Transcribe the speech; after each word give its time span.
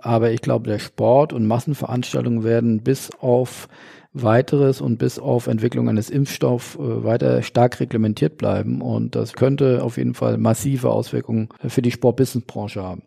Aber 0.00 0.30
ich 0.30 0.40
glaube, 0.40 0.68
der 0.68 0.78
Sport 0.78 1.32
und 1.32 1.46
Massenveranstaltungen 1.46 2.44
werden 2.44 2.82
bis 2.82 3.10
auf 3.20 3.68
weiteres 4.12 4.80
und 4.80 4.98
bis 4.98 5.18
auf 5.18 5.46
Entwicklung 5.46 5.88
eines 5.88 6.10
Impfstoffs 6.10 6.76
äh, 6.76 7.04
weiter 7.04 7.42
stark 7.42 7.78
reglementiert 7.80 8.38
bleiben. 8.38 8.80
Und 8.80 9.14
das 9.14 9.34
könnte 9.34 9.82
auf 9.82 9.96
jeden 9.96 10.14
Fall 10.14 10.38
massive 10.38 10.90
Auswirkungen 10.90 11.48
für 11.66 11.82
die 11.82 11.90
Sport-Business-Branche 11.90 12.82
haben. 12.82 13.02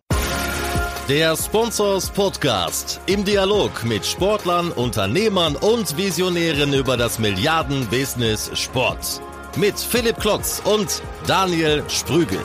Der 1.09 1.35
Sponsors 1.35 2.09
Podcast 2.09 3.01
im 3.07 3.25
Dialog 3.25 3.83
mit 3.83 4.05
Sportlern, 4.05 4.71
Unternehmern 4.71 5.55
und 5.55 5.97
Visionären 5.97 6.73
über 6.73 6.95
das 6.95 7.19
Milliarden-Business 7.19 8.51
Sport. 8.53 9.21
Mit 9.57 9.77
Philipp 9.77 10.17
Klotz 10.17 10.61
und 10.63 11.01
Daniel 11.27 11.83
Sprügel. 11.89 12.39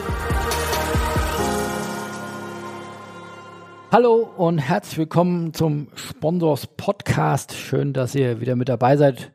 Hallo 3.93 4.29
und 4.37 4.59
herzlich 4.59 4.99
willkommen 4.99 5.55
zum 5.55 5.87
Sponsors 5.95 6.67
Podcast. 6.67 7.55
Schön, 7.55 7.93
dass 7.93 8.17
ihr 8.17 8.41
wieder 8.41 8.57
mit 8.57 8.69
dabei 8.69 8.97
seid 8.97 9.33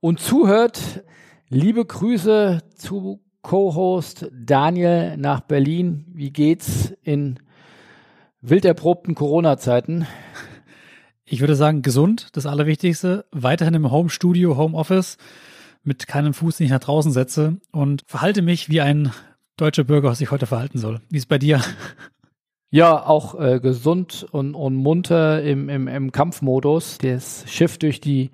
und 0.00 0.20
zuhört. 0.20 1.04
Liebe 1.50 1.84
Grüße 1.84 2.62
zu 2.74 3.20
Co-Host 3.42 4.30
Daniel 4.32 5.18
nach 5.18 5.40
Berlin. 5.40 6.06
Wie 6.14 6.30
geht's 6.30 6.94
in 7.02 7.40
wild 8.40 8.64
erprobten 8.64 9.14
Corona-Zeiten? 9.14 10.06
Ich 11.26 11.40
würde 11.40 11.54
sagen, 11.54 11.82
gesund, 11.82 12.28
das 12.32 12.46
Allerwichtigste. 12.46 13.26
Weiterhin 13.32 13.74
im 13.74 13.90
Home-Studio, 13.90 14.56
Home-Office, 14.56 15.18
mit 15.84 16.06
keinem 16.06 16.32
Fuß, 16.32 16.56
den 16.56 16.64
ich 16.64 16.72
nach 16.72 16.80
draußen 16.80 17.12
setze 17.12 17.58
und 17.70 18.02
verhalte 18.06 18.40
mich 18.40 18.70
wie 18.70 18.80
ein 18.80 19.12
deutscher 19.58 19.84
Bürger, 19.84 20.08
was 20.08 20.22
ich 20.22 20.30
heute 20.30 20.46
verhalten 20.46 20.78
soll. 20.78 21.02
Wie 21.10 21.18
ist 21.18 21.24
es 21.24 21.26
bei 21.26 21.38
dir? 21.38 21.60
Ja, 22.70 23.04
auch 23.04 23.38
äh, 23.38 23.58
gesund 23.58 24.26
und, 24.30 24.54
und 24.54 24.76
munter 24.76 25.42
im, 25.42 25.68
im, 25.68 25.88
im 25.88 26.12
Kampfmodus. 26.12 26.98
Das 26.98 27.44
Schiff 27.48 27.78
durch 27.78 28.00
die 28.00 28.30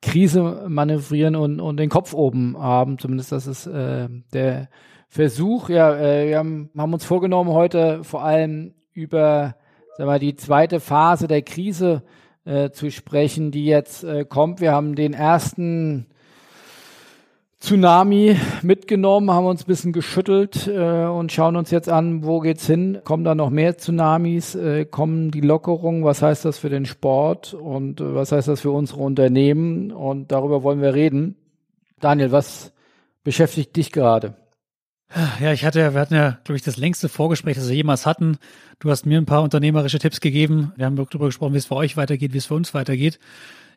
Krise 0.00 0.66
manövrieren 0.68 1.34
und, 1.34 1.60
und 1.60 1.78
den 1.78 1.88
Kopf 1.88 2.14
oben 2.14 2.56
haben. 2.56 2.98
Zumindest 2.98 3.32
das 3.32 3.48
ist 3.48 3.66
äh, 3.66 4.08
der 4.32 4.68
Versuch. 5.08 5.70
Ja, 5.70 5.94
äh, 5.96 6.28
wir 6.28 6.38
haben, 6.38 6.70
haben 6.76 6.92
uns 6.92 7.04
vorgenommen, 7.04 7.50
heute 7.50 8.04
vor 8.04 8.22
allem 8.22 8.74
über 8.92 9.56
sag 9.96 10.06
mal, 10.06 10.18
die 10.18 10.36
zweite 10.36 10.80
Phase 10.80 11.28
der 11.28 11.42
Krise 11.42 12.02
äh, 12.44 12.70
zu 12.70 12.90
sprechen, 12.90 13.50
die 13.50 13.64
jetzt 13.64 14.04
äh, 14.04 14.24
kommt. 14.24 14.60
Wir 14.60 14.72
haben 14.72 14.94
den 14.94 15.14
ersten 15.14 16.06
Tsunami 17.64 18.36
mitgenommen, 18.60 19.30
haben 19.30 19.46
uns 19.46 19.62
ein 19.62 19.68
bisschen 19.68 19.94
geschüttelt 19.94 20.66
äh, 20.66 21.06
und 21.06 21.32
schauen 21.32 21.56
uns 21.56 21.70
jetzt 21.70 21.88
an, 21.88 22.22
wo 22.22 22.40
geht's 22.40 22.66
hin? 22.66 22.98
Kommen 23.04 23.24
da 23.24 23.34
noch 23.34 23.48
mehr 23.48 23.78
Tsunamis? 23.78 24.54
Äh, 24.54 24.84
kommen 24.84 25.30
die 25.30 25.40
Lockerungen? 25.40 26.04
Was 26.04 26.20
heißt 26.20 26.44
das 26.44 26.58
für 26.58 26.68
den 26.68 26.84
Sport 26.84 27.54
und 27.54 28.02
äh, 28.02 28.14
was 28.14 28.32
heißt 28.32 28.48
das 28.48 28.60
für 28.60 28.70
unsere 28.70 29.00
Unternehmen? 29.00 29.92
Und 29.92 30.30
darüber 30.30 30.62
wollen 30.62 30.82
wir 30.82 30.92
reden. 30.92 31.36
Daniel, 32.00 32.32
was 32.32 32.74
beschäftigt 33.22 33.74
dich 33.76 33.92
gerade? 33.92 34.36
Ja, 35.40 35.54
ich 35.54 35.64
hatte, 35.64 35.94
wir 35.94 36.00
hatten 36.00 36.16
ja, 36.16 36.38
glaube 36.44 36.56
ich, 36.56 36.64
das 36.64 36.76
längste 36.76 37.08
Vorgespräch, 37.08 37.56
das 37.56 37.70
wir 37.70 37.76
jemals 37.76 38.04
hatten. 38.04 38.36
Du 38.78 38.90
hast 38.90 39.06
mir 39.06 39.16
ein 39.16 39.24
paar 39.24 39.42
unternehmerische 39.42 39.98
Tipps 39.98 40.20
gegeben. 40.20 40.74
Wir 40.76 40.84
haben 40.84 40.96
darüber 40.96 41.26
gesprochen, 41.26 41.54
wie 41.54 41.58
es 41.58 41.66
für 41.66 41.76
euch 41.76 41.96
weitergeht, 41.96 42.34
wie 42.34 42.38
es 42.38 42.46
für 42.46 42.56
uns 42.56 42.74
weitergeht. 42.74 43.18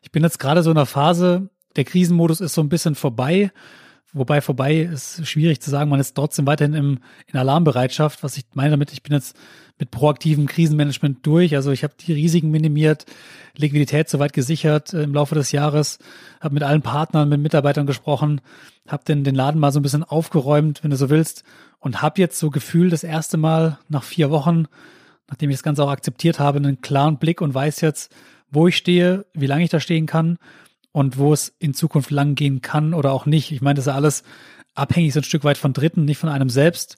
Ich 0.02 0.12
bin 0.12 0.22
jetzt 0.22 0.38
gerade 0.38 0.62
so 0.62 0.70
in 0.70 0.76
einer 0.76 0.84
Phase, 0.84 1.48
der 1.78 1.84
Krisenmodus 1.84 2.40
ist 2.40 2.54
so 2.54 2.60
ein 2.60 2.68
bisschen 2.68 2.96
vorbei. 2.96 3.50
Wobei 4.12 4.40
vorbei 4.40 4.80
ist 4.80 5.26
schwierig 5.26 5.60
zu 5.60 5.70
sagen, 5.70 5.90
man 5.90 6.00
ist 6.00 6.14
trotzdem 6.14 6.46
weiterhin 6.46 6.74
im, 6.74 6.98
in 7.26 7.38
Alarmbereitschaft. 7.38 8.24
Was 8.24 8.36
ich 8.36 8.44
meine 8.54 8.70
damit, 8.70 8.92
ich 8.92 9.02
bin 9.02 9.12
jetzt 9.12 9.36
mit 9.78 9.92
proaktivem 9.92 10.46
Krisenmanagement 10.46 11.24
durch. 11.24 11.54
Also 11.54 11.70
ich 11.70 11.84
habe 11.84 11.94
die 12.00 12.14
Risiken 12.14 12.50
minimiert, 12.50 13.06
Liquidität 13.56 14.08
soweit 14.08 14.32
gesichert 14.32 14.92
äh, 14.92 15.04
im 15.04 15.14
Laufe 15.14 15.36
des 15.36 15.52
Jahres, 15.52 15.98
habe 16.40 16.54
mit 16.54 16.64
allen 16.64 16.82
Partnern, 16.82 17.28
mit 17.28 17.40
Mitarbeitern 17.40 17.86
gesprochen, 17.86 18.40
habe 18.88 19.04
den, 19.04 19.22
den 19.22 19.36
Laden 19.36 19.60
mal 19.60 19.72
so 19.72 19.78
ein 19.78 19.84
bisschen 19.84 20.04
aufgeräumt, 20.04 20.82
wenn 20.82 20.90
du 20.90 20.96
so 20.96 21.10
willst, 21.10 21.44
und 21.78 22.02
habe 22.02 22.20
jetzt 22.20 22.40
so 22.40 22.50
Gefühl 22.50 22.90
das 22.90 23.04
erste 23.04 23.36
Mal 23.36 23.78
nach 23.88 24.02
vier 24.02 24.30
Wochen, 24.30 24.66
nachdem 25.28 25.50
ich 25.50 25.56
das 25.56 25.62
Ganze 25.62 25.84
auch 25.84 25.90
akzeptiert 25.90 26.40
habe, 26.40 26.58
einen 26.58 26.80
klaren 26.80 27.18
Blick 27.18 27.40
und 27.40 27.54
weiß 27.54 27.82
jetzt, 27.82 28.12
wo 28.50 28.66
ich 28.66 28.76
stehe, 28.76 29.26
wie 29.32 29.46
lange 29.46 29.62
ich 29.62 29.70
da 29.70 29.78
stehen 29.78 30.06
kann 30.06 30.38
und 30.92 31.18
wo 31.18 31.32
es 31.32 31.54
in 31.58 31.74
Zukunft 31.74 32.10
lang 32.10 32.34
gehen 32.34 32.60
kann 32.60 32.94
oder 32.94 33.12
auch 33.12 33.26
nicht. 33.26 33.52
Ich 33.52 33.60
meine, 33.60 33.74
das 33.74 33.86
ist 33.86 33.90
ja 33.90 33.94
alles 33.94 34.22
abhängig 34.74 35.12
so 35.12 35.20
ein 35.20 35.24
Stück 35.24 35.44
weit 35.44 35.58
von 35.58 35.72
Dritten, 35.72 36.04
nicht 36.04 36.18
von 36.18 36.28
einem 36.28 36.50
selbst. 36.50 36.96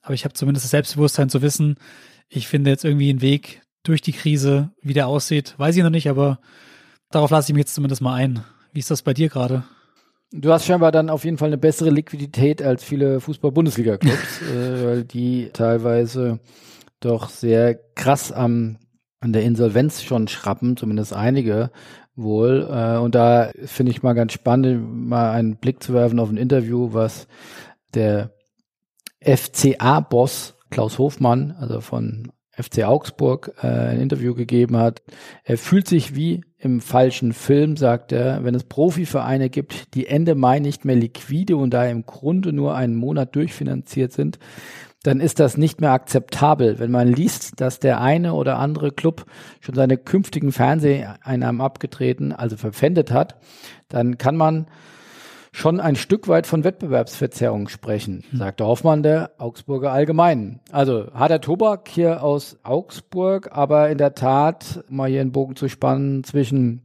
Aber 0.00 0.14
ich 0.14 0.24
habe 0.24 0.34
zumindest 0.34 0.64
das 0.64 0.70
Selbstbewusstsein 0.70 1.30
zu 1.30 1.42
wissen, 1.42 1.76
ich 2.28 2.48
finde 2.48 2.70
jetzt 2.70 2.84
irgendwie 2.84 3.10
einen 3.10 3.22
Weg 3.22 3.62
durch 3.82 4.00
die 4.00 4.12
Krise, 4.12 4.70
wie 4.80 4.94
der 4.94 5.06
aussieht, 5.06 5.54
weiß 5.58 5.76
ich 5.76 5.82
noch 5.82 5.90
nicht, 5.90 6.08
aber 6.08 6.40
darauf 7.10 7.30
lasse 7.30 7.50
ich 7.50 7.54
mich 7.54 7.62
jetzt 7.62 7.74
zumindest 7.74 8.00
mal 8.00 8.14
ein. 8.14 8.44
Wie 8.72 8.78
ist 8.78 8.90
das 8.90 9.02
bei 9.02 9.12
dir 9.12 9.28
gerade? 9.28 9.64
Du 10.32 10.50
hast 10.50 10.64
scheinbar 10.64 10.92
dann 10.92 11.10
auf 11.10 11.24
jeden 11.24 11.36
Fall 11.36 11.48
eine 11.48 11.58
bessere 11.58 11.90
Liquidität 11.90 12.62
als 12.62 12.82
viele 12.82 13.20
Fußball-Bundesliga-Clubs, 13.20 14.42
äh, 14.54 14.84
weil 14.84 15.04
die 15.04 15.50
teilweise 15.52 16.40
doch 17.00 17.28
sehr 17.28 17.74
krass 17.74 18.32
am 18.32 18.78
an 19.20 19.32
der 19.32 19.44
Insolvenz 19.44 20.02
schon 20.02 20.26
schrappen, 20.26 20.76
zumindest 20.76 21.12
einige 21.12 21.70
wohl. 22.16 22.68
Äh, 22.70 22.98
und 22.98 23.14
da 23.14 23.50
finde 23.64 23.92
ich 23.92 24.02
mal 24.02 24.14
ganz 24.14 24.32
spannend, 24.32 25.08
mal 25.08 25.32
einen 25.32 25.56
Blick 25.56 25.82
zu 25.82 25.94
werfen 25.94 26.18
auf 26.18 26.30
ein 26.30 26.36
Interview, 26.36 26.92
was 26.92 27.26
der 27.94 28.30
FCA-Boss 29.20 30.54
Klaus 30.70 30.98
Hofmann, 30.98 31.54
also 31.60 31.80
von 31.80 32.32
FC 32.50 32.84
Augsburg, 32.84 33.54
äh, 33.62 33.66
ein 33.66 34.00
Interview 34.00 34.34
gegeben 34.34 34.76
hat. 34.76 35.02
Er 35.44 35.58
fühlt 35.58 35.86
sich 35.86 36.14
wie 36.14 36.42
im 36.58 36.80
falschen 36.80 37.32
Film, 37.32 37.76
sagt 37.76 38.12
er, 38.12 38.44
wenn 38.44 38.54
es 38.54 38.64
Profivereine 38.64 39.50
gibt, 39.50 39.94
die 39.94 40.06
Ende 40.06 40.34
Mai 40.34 40.58
nicht 40.58 40.84
mehr 40.84 40.96
liquide 40.96 41.56
und 41.56 41.72
da 41.72 41.86
im 41.86 42.04
Grunde 42.04 42.52
nur 42.52 42.74
einen 42.74 42.94
Monat 42.94 43.34
durchfinanziert 43.36 44.12
sind, 44.12 44.38
dann 45.02 45.20
ist 45.20 45.40
das 45.40 45.56
nicht 45.56 45.80
mehr 45.80 45.92
akzeptabel. 45.92 46.78
Wenn 46.78 46.90
man 46.90 47.08
liest, 47.08 47.60
dass 47.60 47.80
der 47.80 48.00
eine 48.00 48.34
oder 48.34 48.58
andere 48.58 48.92
Club 48.92 49.26
schon 49.60 49.74
seine 49.74 49.96
künftigen 49.96 50.52
Fernseheinnahmen 50.52 51.60
abgetreten, 51.60 52.32
also 52.32 52.56
verpfändet 52.56 53.10
hat, 53.10 53.36
dann 53.88 54.18
kann 54.18 54.36
man 54.36 54.66
schon 55.52 55.80
ein 55.80 55.96
Stück 55.96 56.28
weit 56.28 56.46
von 56.46 56.64
Wettbewerbsverzerrung 56.64 57.68
sprechen, 57.68 58.24
hm. 58.30 58.38
sagte 58.38 58.64
Hoffmann 58.64 59.02
der 59.02 59.32
Augsburger 59.38 59.92
Allgemeinen. 59.92 60.60
Also 60.70 61.08
harter 61.12 61.40
Tobak 61.40 61.88
hier 61.88 62.22
aus 62.22 62.58
Augsburg, 62.62 63.50
aber 63.52 63.90
in 63.90 63.98
der 63.98 64.14
Tat, 64.14 64.82
mal 64.88 65.10
hier 65.10 65.20
einen 65.20 65.32
Bogen 65.32 65.56
zu 65.56 65.68
spannen 65.68 66.24
zwischen 66.24 66.82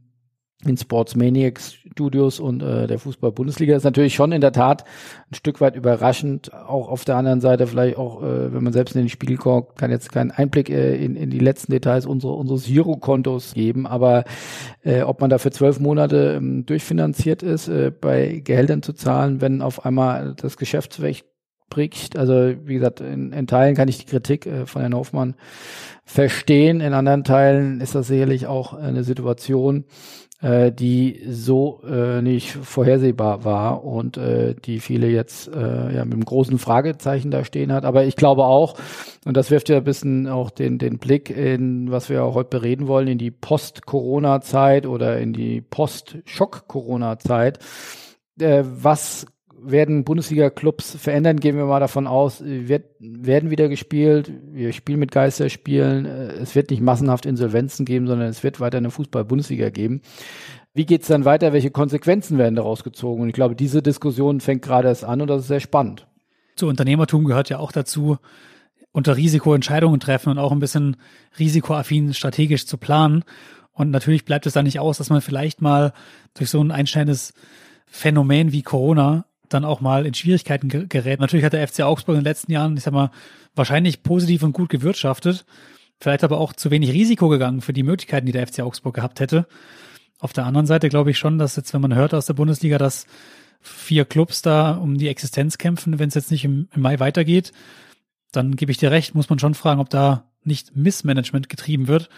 in 0.64 0.76
Sportsmaniacs 0.76 1.74
Studios 1.92 2.40
und 2.40 2.62
äh, 2.62 2.88
der 2.88 2.98
Fußball-Bundesliga 2.98 3.76
ist 3.76 3.84
natürlich 3.84 4.14
schon 4.14 4.32
in 4.32 4.40
der 4.40 4.52
Tat 4.52 4.84
ein 5.30 5.34
Stück 5.34 5.60
weit 5.60 5.76
überraschend. 5.76 6.52
Auch 6.52 6.88
auf 6.88 7.04
der 7.04 7.16
anderen 7.16 7.40
Seite 7.40 7.68
vielleicht 7.68 7.96
auch, 7.96 8.22
äh, 8.22 8.52
wenn 8.52 8.64
man 8.64 8.72
selbst 8.72 8.96
in 8.96 9.02
den 9.02 9.08
Spiegel 9.08 9.36
guckt, 9.36 9.78
kann 9.78 9.90
jetzt 9.92 10.10
keinen 10.10 10.32
Einblick 10.32 10.68
äh, 10.68 10.96
in, 10.96 11.14
in 11.14 11.30
die 11.30 11.38
letzten 11.38 11.72
Details 11.72 12.06
unserer, 12.06 12.36
unseres 12.36 12.64
Girokontos 12.66 13.54
geben. 13.54 13.86
Aber 13.86 14.24
äh, 14.82 15.02
ob 15.02 15.20
man 15.20 15.30
da 15.30 15.38
für 15.38 15.50
zwölf 15.52 15.78
Monate 15.78 16.34
ähm, 16.36 16.66
durchfinanziert 16.66 17.44
ist, 17.44 17.68
äh, 17.68 17.92
bei 17.92 18.42
Gehältern 18.44 18.82
zu 18.82 18.92
zahlen, 18.92 19.40
wenn 19.40 19.62
auf 19.62 19.84
einmal 19.84 20.34
das 20.36 20.56
Geschäftsrecht 20.56 21.26
bricht. 21.70 22.16
Also 22.16 22.54
wie 22.64 22.74
gesagt, 22.74 23.00
in, 23.00 23.32
in 23.32 23.46
Teilen 23.46 23.74
kann 23.76 23.88
ich 23.88 23.98
die 23.98 24.06
Kritik 24.06 24.46
äh, 24.46 24.66
von 24.66 24.82
Herrn 24.82 24.94
Hoffmann 24.94 25.34
verstehen. 26.04 26.80
In 26.80 26.94
anderen 26.94 27.24
Teilen 27.24 27.80
ist 27.80 27.94
das 27.94 28.08
sicherlich 28.08 28.46
auch 28.46 28.72
eine 28.72 29.04
Situation, 29.04 29.84
äh, 30.40 30.70
die 30.70 31.20
so 31.28 31.82
äh, 31.84 32.22
nicht 32.22 32.52
vorhersehbar 32.52 33.44
war 33.44 33.84
und 33.84 34.16
äh, 34.16 34.54
die 34.54 34.80
viele 34.80 35.08
jetzt 35.08 35.48
äh, 35.48 35.94
ja 35.94 36.04
mit 36.04 36.14
einem 36.14 36.24
großen 36.24 36.58
Fragezeichen 36.58 37.30
da 37.30 37.44
stehen 37.44 37.72
hat. 37.72 37.84
Aber 37.84 38.04
ich 38.04 38.16
glaube 38.16 38.44
auch, 38.44 38.76
und 39.24 39.36
das 39.36 39.50
wirft 39.50 39.68
ja 39.68 39.78
ein 39.78 39.84
bisschen 39.84 40.28
auch 40.28 40.50
den, 40.50 40.78
den 40.78 40.98
Blick 40.98 41.30
in, 41.30 41.90
was 41.90 42.08
wir 42.08 42.22
auch 42.24 42.34
heute 42.34 42.50
bereden 42.50 42.86
wollen, 42.86 43.08
in 43.08 43.18
die 43.18 43.30
Post-Corona-Zeit 43.30 44.86
oder 44.86 45.18
in 45.18 45.32
die 45.32 45.60
Post-Schock-Corona-Zeit. 45.60 47.58
Äh, 48.40 48.62
was 48.64 49.26
werden 49.70 50.04
Bundesliga-Clubs 50.04 50.96
verändern, 50.96 51.40
gehen 51.40 51.56
wir 51.56 51.66
mal 51.66 51.80
davon 51.80 52.06
aus, 52.06 52.42
wird, 52.44 52.86
werden 52.98 53.50
wieder 53.50 53.68
gespielt, 53.68 54.32
wir 54.52 54.72
spielen 54.72 54.98
mit 54.98 55.12
Geisterspielen, 55.12 56.06
äh, 56.06 56.32
es 56.34 56.54
wird 56.54 56.70
nicht 56.70 56.82
massenhaft 56.82 57.26
Insolvenzen 57.26 57.84
geben, 57.84 58.06
sondern 58.06 58.28
es 58.28 58.42
wird 58.42 58.60
weiter 58.60 58.78
eine 58.78 58.90
Fußball-Bundesliga 58.90 59.70
geben. 59.70 60.02
Wie 60.74 60.86
geht 60.86 61.02
es 61.02 61.08
dann 61.08 61.24
weiter? 61.24 61.52
Welche 61.52 61.70
Konsequenzen 61.70 62.38
werden 62.38 62.54
daraus 62.54 62.84
gezogen? 62.84 63.22
Und 63.22 63.28
ich 63.28 63.34
glaube, 63.34 63.56
diese 63.56 63.82
Diskussion 63.82 64.40
fängt 64.40 64.62
gerade 64.62 64.88
erst 64.88 65.04
an 65.04 65.20
und 65.20 65.28
das 65.28 65.42
ist 65.42 65.48
sehr 65.48 65.60
spannend. 65.60 66.06
Zu 66.56 66.66
Unternehmertum 66.66 67.24
gehört 67.24 67.48
ja 67.50 67.58
auch 67.58 67.72
dazu, 67.72 68.18
unter 68.92 69.16
Risiko 69.16 69.54
Entscheidungen 69.54 70.00
treffen 70.00 70.30
und 70.30 70.38
auch 70.38 70.52
ein 70.52 70.60
bisschen 70.60 70.96
risikoaffin 71.38 72.14
strategisch 72.14 72.66
zu 72.66 72.78
planen. 72.78 73.24
Und 73.72 73.90
natürlich 73.90 74.24
bleibt 74.24 74.46
es 74.46 74.54
da 74.54 74.62
nicht 74.62 74.80
aus, 74.80 74.98
dass 74.98 75.10
man 75.10 75.20
vielleicht 75.20 75.62
mal 75.62 75.92
durch 76.34 76.50
so 76.50 76.60
ein 76.60 76.72
einschneidendes 76.72 77.32
Phänomen 77.86 78.52
wie 78.52 78.62
Corona 78.62 79.24
dann 79.48 79.64
auch 79.64 79.80
mal 79.80 80.06
in 80.06 80.14
Schwierigkeiten 80.14 80.68
gerät. 80.68 81.20
Natürlich 81.20 81.44
hat 81.44 81.52
der 81.52 81.66
FC 81.66 81.80
Augsburg 81.80 82.16
in 82.16 82.20
den 82.20 82.30
letzten 82.30 82.52
Jahren, 82.52 82.76
ich 82.76 82.82
sag 82.82 82.92
mal, 82.92 83.10
wahrscheinlich 83.54 84.02
positiv 84.02 84.42
und 84.42 84.52
gut 84.52 84.68
gewirtschaftet. 84.68 85.44
vielleicht 86.00 86.22
aber 86.22 86.38
auch 86.38 86.52
zu 86.52 86.70
wenig 86.70 86.92
Risiko 86.92 87.28
gegangen 87.28 87.60
für 87.60 87.72
die 87.72 87.82
Möglichkeiten, 87.82 88.26
die 88.26 88.32
der 88.32 88.46
FC 88.46 88.60
Augsburg 88.60 88.94
gehabt 88.94 89.20
hätte. 89.20 89.46
Auf 90.20 90.32
der 90.32 90.46
anderen 90.46 90.66
Seite 90.66 90.88
glaube 90.88 91.10
ich 91.10 91.18
schon, 91.18 91.38
dass 91.38 91.56
jetzt, 91.56 91.72
wenn 91.74 91.80
man 91.80 91.94
hört 91.94 92.14
aus 92.14 92.26
der 92.26 92.34
Bundesliga, 92.34 92.78
dass 92.78 93.06
vier 93.60 94.04
Clubs 94.04 94.42
da 94.42 94.72
um 94.72 94.98
die 94.98 95.08
Existenz 95.08 95.58
kämpfen, 95.58 95.98
wenn 95.98 96.08
es 96.08 96.14
jetzt 96.14 96.30
nicht 96.30 96.44
im, 96.44 96.68
im 96.72 96.82
Mai 96.82 97.00
weitergeht, 97.00 97.52
dann 98.32 98.56
gebe 98.56 98.70
ich 98.70 98.78
dir 98.78 98.90
recht, 98.90 99.14
muss 99.14 99.30
man 99.30 99.38
schon 99.38 99.54
fragen, 99.54 99.80
ob 99.80 99.90
da 99.90 100.24
nicht 100.44 100.76
Missmanagement 100.76 101.48
getrieben 101.48 101.88
wird 101.88 102.08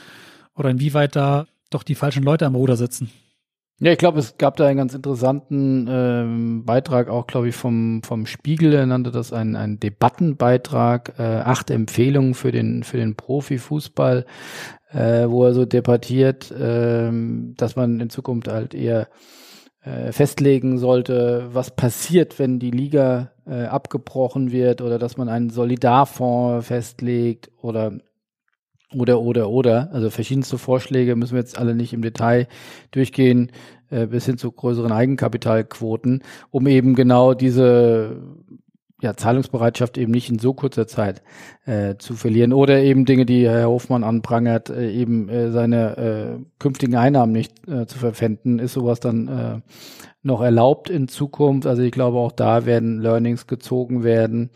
oder 0.54 0.70
inwieweit 0.70 1.16
da 1.16 1.46
doch 1.70 1.82
die 1.82 1.94
falschen 1.94 2.22
Leute 2.22 2.46
am 2.46 2.54
Ruder 2.54 2.76
sitzen. 2.76 3.10
Ja, 3.82 3.92
ich 3.92 3.98
glaube, 3.98 4.18
es 4.18 4.36
gab 4.36 4.56
da 4.56 4.66
einen 4.66 4.76
ganz 4.76 4.92
interessanten 4.92 5.88
ähm, 5.88 6.64
Beitrag, 6.66 7.08
auch 7.08 7.26
glaube 7.26 7.48
ich 7.48 7.56
vom 7.56 8.02
vom 8.02 8.26
Spiegel. 8.26 8.74
Er 8.74 8.84
nannte 8.84 9.10
das 9.10 9.32
einen, 9.32 9.56
einen 9.56 9.80
Debattenbeitrag, 9.80 11.14
äh, 11.18 11.22
acht 11.22 11.70
Empfehlungen 11.70 12.34
für 12.34 12.52
den 12.52 12.82
für 12.82 12.98
den 12.98 13.16
Profifußball, 13.16 14.26
äh, 14.92 15.26
wo 15.28 15.44
er 15.46 15.54
so 15.54 15.64
debattiert, 15.64 16.50
äh, 16.50 17.10
dass 17.56 17.74
man 17.74 18.00
in 18.00 18.10
Zukunft 18.10 18.48
halt 18.48 18.74
eher 18.74 19.08
äh, 19.82 20.12
festlegen 20.12 20.76
sollte, 20.76 21.48
was 21.52 21.70
passiert, 21.74 22.38
wenn 22.38 22.58
die 22.58 22.70
Liga 22.70 23.30
äh, 23.46 23.64
abgebrochen 23.64 24.52
wird 24.52 24.82
oder 24.82 24.98
dass 24.98 25.16
man 25.16 25.30
einen 25.30 25.48
Solidarfonds 25.48 26.66
festlegt 26.66 27.50
oder 27.62 27.92
oder, 28.94 29.20
oder, 29.20 29.50
oder. 29.50 29.90
Also 29.92 30.10
verschiedenste 30.10 30.58
Vorschläge 30.58 31.16
müssen 31.16 31.34
wir 31.34 31.40
jetzt 31.40 31.58
alle 31.58 31.74
nicht 31.74 31.92
im 31.92 32.02
Detail 32.02 32.48
durchgehen, 32.90 33.52
äh, 33.90 34.06
bis 34.06 34.26
hin 34.26 34.38
zu 34.38 34.50
größeren 34.50 34.92
Eigenkapitalquoten, 34.92 36.22
um 36.50 36.66
eben 36.66 36.94
genau 36.94 37.34
diese 37.34 38.16
ja, 39.02 39.16
Zahlungsbereitschaft 39.16 39.96
eben 39.98 40.12
nicht 40.12 40.30
in 40.30 40.38
so 40.38 40.52
kurzer 40.52 40.86
Zeit 40.86 41.22
äh, 41.64 41.96
zu 41.96 42.14
verlieren. 42.14 42.52
Oder 42.52 42.82
eben 42.82 43.04
Dinge, 43.04 43.24
die 43.26 43.48
Herr 43.48 43.68
Hofmann 43.68 44.04
anprangert, 44.04 44.70
äh, 44.70 44.90
eben 44.90 45.28
äh, 45.28 45.50
seine 45.50 45.96
äh, 45.96 46.44
künftigen 46.58 46.96
Einnahmen 46.96 47.32
nicht 47.32 47.66
äh, 47.68 47.86
zu 47.86 47.98
verpfänden. 47.98 48.58
Ist 48.58 48.74
sowas 48.74 49.00
dann 49.00 49.28
äh, 49.28 49.60
noch 50.22 50.42
erlaubt 50.42 50.90
in 50.90 51.08
Zukunft? 51.08 51.66
Also 51.66 51.82
ich 51.82 51.92
glaube, 51.92 52.18
auch 52.18 52.32
da 52.32 52.66
werden 52.66 53.00
Learnings 53.00 53.46
gezogen 53.46 54.04
werden, 54.04 54.50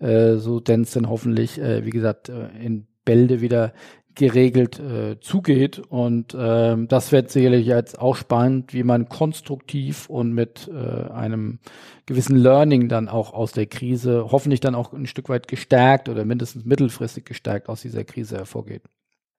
so 0.00 0.60
denn 0.60 0.82
es 0.82 0.92
dann 0.92 1.08
hoffentlich, 1.08 1.58
wie 1.58 1.90
gesagt, 1.90 2.28
in 2.28 2.86
Bälde 3.08 3.40
wieder 3.40 3.72
geregelt 4.14 4.78
äh, 4.78 5.18
zugeht. 5.20 5.78
Und 5.78 6.36
ähm, 6.38 6.88
das 6.88 7.10
wird 7.10 7.30
sicherlich 7.30 7.66
jetzt 7.66 7.98
auch 7.98 8.16
spannend, 8.16 8.74
wie 8.74 8.82
man 8.82 9.08
konstruktiv 9.08 10.10
und 10.10 10.34
mit 10.34 10.68
äh, 10.68 11.10
einem 11.10 11.58
gewissen 12.04 12.36
Learning 12.36 12.90
dann 12.90 13.08
auch 13.08 13.32
aus 13.32 13.52
der 13.52 13.64
Krise, 13.64 14.26
hoffentlich 14.30 14.60
dann 14.60 14.74
auch 14.74 14.92
ein 14.92 15.06
Stück 15.06 15.30
weit 15.30 15.48
gestärkt 15.48 16.10
oder 16.10 16.26
mindestens 16.26 16.66
mittelfristig 16.66 17.24
gestärkt 17.24 17.70
aus 17.70 17.80
dieser 17.80 18.04
Krise 18.04 18.36
hervorgeht. 18.36 18.82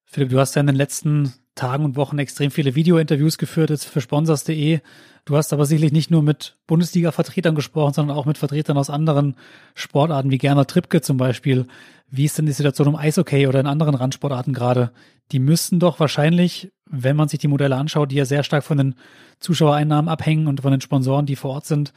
Philipp, 0.06 0.30
du 0.30 0.40
hast 0.40 0.56
ja 0.56 0.62
in 0.62 0.68
den 0.68 0.76
letzten 0.76 1.34
Tagen 1.60 1.84
und 1.84 1.98
Wochen 1.98 2.18
extrem 2.20 2.52
viele 2.52 2.74
Videointerviews 2.74 3.38
geführt 3.38 3.70
jetzt 3.70 3.86
für 3.86 4.02
sponsors.de. 4.02 4.80
Du 5.26 5.36
hast 5.36 5.52
aber 5.52 5.66
sicherlich 5.66 5.92
nicht 5.92 6.10
nur 6.10 6.24
mit 6.24 6.56
Bundesliga-Vertretern 6.68 7.54
gesprochen, 7.54 7.94
sondern 7.94 8.18
auch 8.18 8.26
mit 8.26 8.38
Vertretern 8.38 8.78
aus 8.78 8.90
anderen 8.90 9.36
Sportarten, 9.76 10.32
wie 10.32 10.38
Gerner 10.38 10.66
Trippke 10.66 11.02
zum 11.02 11.18
Beispiel. 11.18 11.66
Wie 12.10 12.26
ist 12.26 12.38
denn 12.38 12.46
die 12.46 12.54
Situation 12.54 12.88
um 12.88 12.96
Eishockey 12.96 13.46
oder 13.46 13.60
in 13.60 13.68
anderen 13.68 13.96
Randsportarten 13.96 14.54
gerade? 14.54 14.92
Die 15.32 15.40
müssten 15.40 15.80
doch 15.80 16.00
wahrscheinlich, 16.00 16.72
wenn 16.90 17.18
man 17.18 17.28
sich 17.28 17.40
die 17.40 17.50
Modelle 17.50 17.76
anschaut, 17.76 18.12
die 18.12 18.16
ja 18.16 18.26
sehr 18.26 18.44
stark 18.44 18.64
von 18.64 18.78
den 18.78 18.96
Zuschauereinnahmen 19.40 20.10
abhängen 20.10 20.48
und 20.48 20.62
von 20.62 20.72
den 20.72 20.82
Sponsoren, 20.82 21.26
die 21.26 21.36
vor 21.36 21.52
Ort 21.52 21.66
sind, 21.66 21.94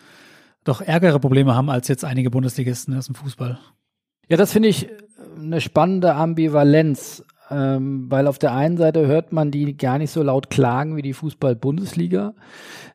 doch 0.64 0.81
ärgere 0.81 1.20
Probleme 1.20 1.55
haben 1.55 1.70
als 1.70 1.88
jetzt 1.88 2.05
einige 2.05 2.31
Bundesligisten 2.31 2.97
aus 2.97 3.06
dem 3.06 3.14
Fußball. 3.14 3.59
Ja, 4.29 4.37
das 4.37 4.53
finde 4.53 4.69
ich 4.69 4.88
eine 5.38 5.61
spannende 5.61 6.14
Ambivalenz 6.14 7.25
ähm, 7.52 8.06
weil 8.08 8.26
auf 8.26 8.38
der 8.38 8.54
einen 8.54 8.76
Seite 8.76 9.06
hört 9.06 9.32
man 9.32 9.50
die 9.50 9.76
gar 9.76 9.99
nicht 9.99 10.10
so 10.10 10.22
laut 10.22 10.50
klagen 10.50 10.96
wie 10.96 11.02
die 11.02 11.12
Fußball-Bundesliga, 11.12 12.34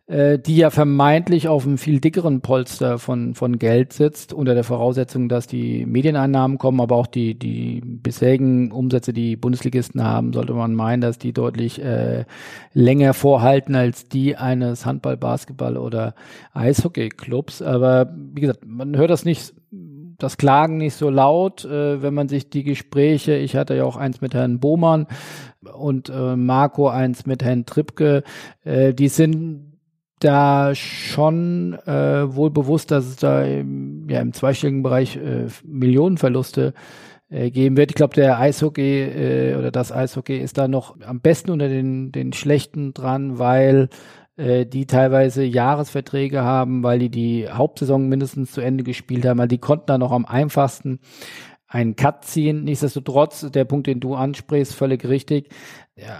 äh, 0.08 0.40
die 0.40 0.58
ja 0.58 0.70
vermeintlich 0.70 1.48
auf 1.48 1.66
einem 1.66 1.78
viel 1.78 2.00
dickeren 2.00 2.42
Polster 2.42 2.98
von, 2.98 3.36
von 3.36 3.60
Geld 3.60 3.94
sitzt, 3.94 4.34
unter 4.34 4.56
der 4.56 4.64
Voraussetzung, 4.64 5.30
dass 5.30 5.48
die 5.48 5.86
Medieneinnahmen 5.86 6.58
kommen, 6.58 6.82
aber 6.82 6.96
auch 6.96 7.08
die, 7.08 7.38
die 7.38 7.82
bisherigen 7.82 8.72
Umsätze, 8.72 9.14
die 9.14 9.36
Bundesligisten 9.36 10.04
haben, 10.04 10.34
sollte 10.34 10.54
man 10.54 10.76
meinen, 10.76 11.02
dass 11.02 11.18
die 11.18 11.34
deutlich 11.34 11.84
äh, 11.84 12.26
länger 12.74 13.14
vorhalten 13.14 13.76
als 13.76 14.08
die 14.08 14.38
eines 14.38 14.86
Handball-, 14.86 15.18
Basketball- 15.18 15.78
oder 15.78 16.16
Eishockey-Clubs. 16.54 17.62
Aber 17.62 18.14
wie 18.34 18.42
gesagt, 18.42 18.66
man 18.66 18.96
hört 18.96 19.10
das 19.10 19.26
nicht 19.26 19.54
das 20.18 20.38
Klagen 20.38 20.78
nicht 20.78 20.96
so 20.96 21.10
laut, 21.10 21.66
äh, 21.66 22.02
wenn 22.02 22.14
man 22.14 22.30
sich 22.30 22.50
die 22.50 22.64
Gespräche, 22.64 23.36
ich 23.36 23.56
hatte 23.56 23.76
ja 23.76 23.84
auch 23.84 23.98
eins 23.98 24.22
mit 24.22 24.34
Herrn 24.34 24.60
Bohmann 24.60 25.08
und 25.74 26.10
äh, 26.10 26.36
Marco 26.36 26.90
eins 26.90 27.26
mit 27.26 27.44
Herrn 27.44 27.66
Trippke, 27.66 28.24
äh, 28.64 28.94
die 28.94 29.10
sind 29.10 29.68
da 30.20 30.74
schon 30.74 31.74
äh, 31.86 32.36
wohl 32.36 32.50
bewusst, 32.50 32.92
dass 32.92 33.06
es 33.06 33.18
da 33.18 33.44
im, 33.44 34.10
ja, 34.10 34.20
im 34.20 34.34
zweistelligen 34.34 34.82
Bereich 34.82 35.16
äh, 35.16 35.46
Millionenverluste 35.64 36.74
äh, 37.30 37.52
geben 37.52 37.78
wird. 37.78 37.92
Ich 37.92 37.96
glaube, 37.96 38.16
der 38.16 38.40
Eishockey 38.40 39.02
äh, 39.04 39.56
oder 39.56 39.70
das 39.70 39.92
Eishockey 39.92 40.38
ist 40.38 40.58
da 40.58 40.68
noch 40.68 41.00
am 41.02 41.20
besten 41.20 41.52
unter 41.52 41.68
den, 41.70 42.12
den 42.12 42.34
Schlechten 42.34 42.94
dran, 42.94 43.38
weil 43.38 43.90
die 44.38 44.86
teilweise 44.86 45.44
Jahresverträge 45.44 46.44
haben, 46.44 46.84
weil 46.84 47.00
die 47.00 47.10
die 47.10 47.50
Hauptsaison 47.50 48.08
mindestens 48.08 48.52
zu 48.52 48.62
Ende 48.62 48.84
gespielt 48.84 49.26
haben, 49.26 49.40
weil 49.40 49.48
die 49.48 49.58
konnten 49.58 49.88
da 49.88 49.98
noch 49.98 50.12
am 50.12 50.26
einfachsten 50.26 51.00
einen 51.68 51.96
Cut 51.96 52.24
ziehen. 52.24 52.64
Nichtsdestotrotz, 52.64 53.50
der 53.52 53.66
Punkt, 53.66 53.88
den 53.88 54.00
du 54.00 54.16
ansprichst, 54.16 54.74
völlig 54.74 55.06
richtig. 55.06 55.50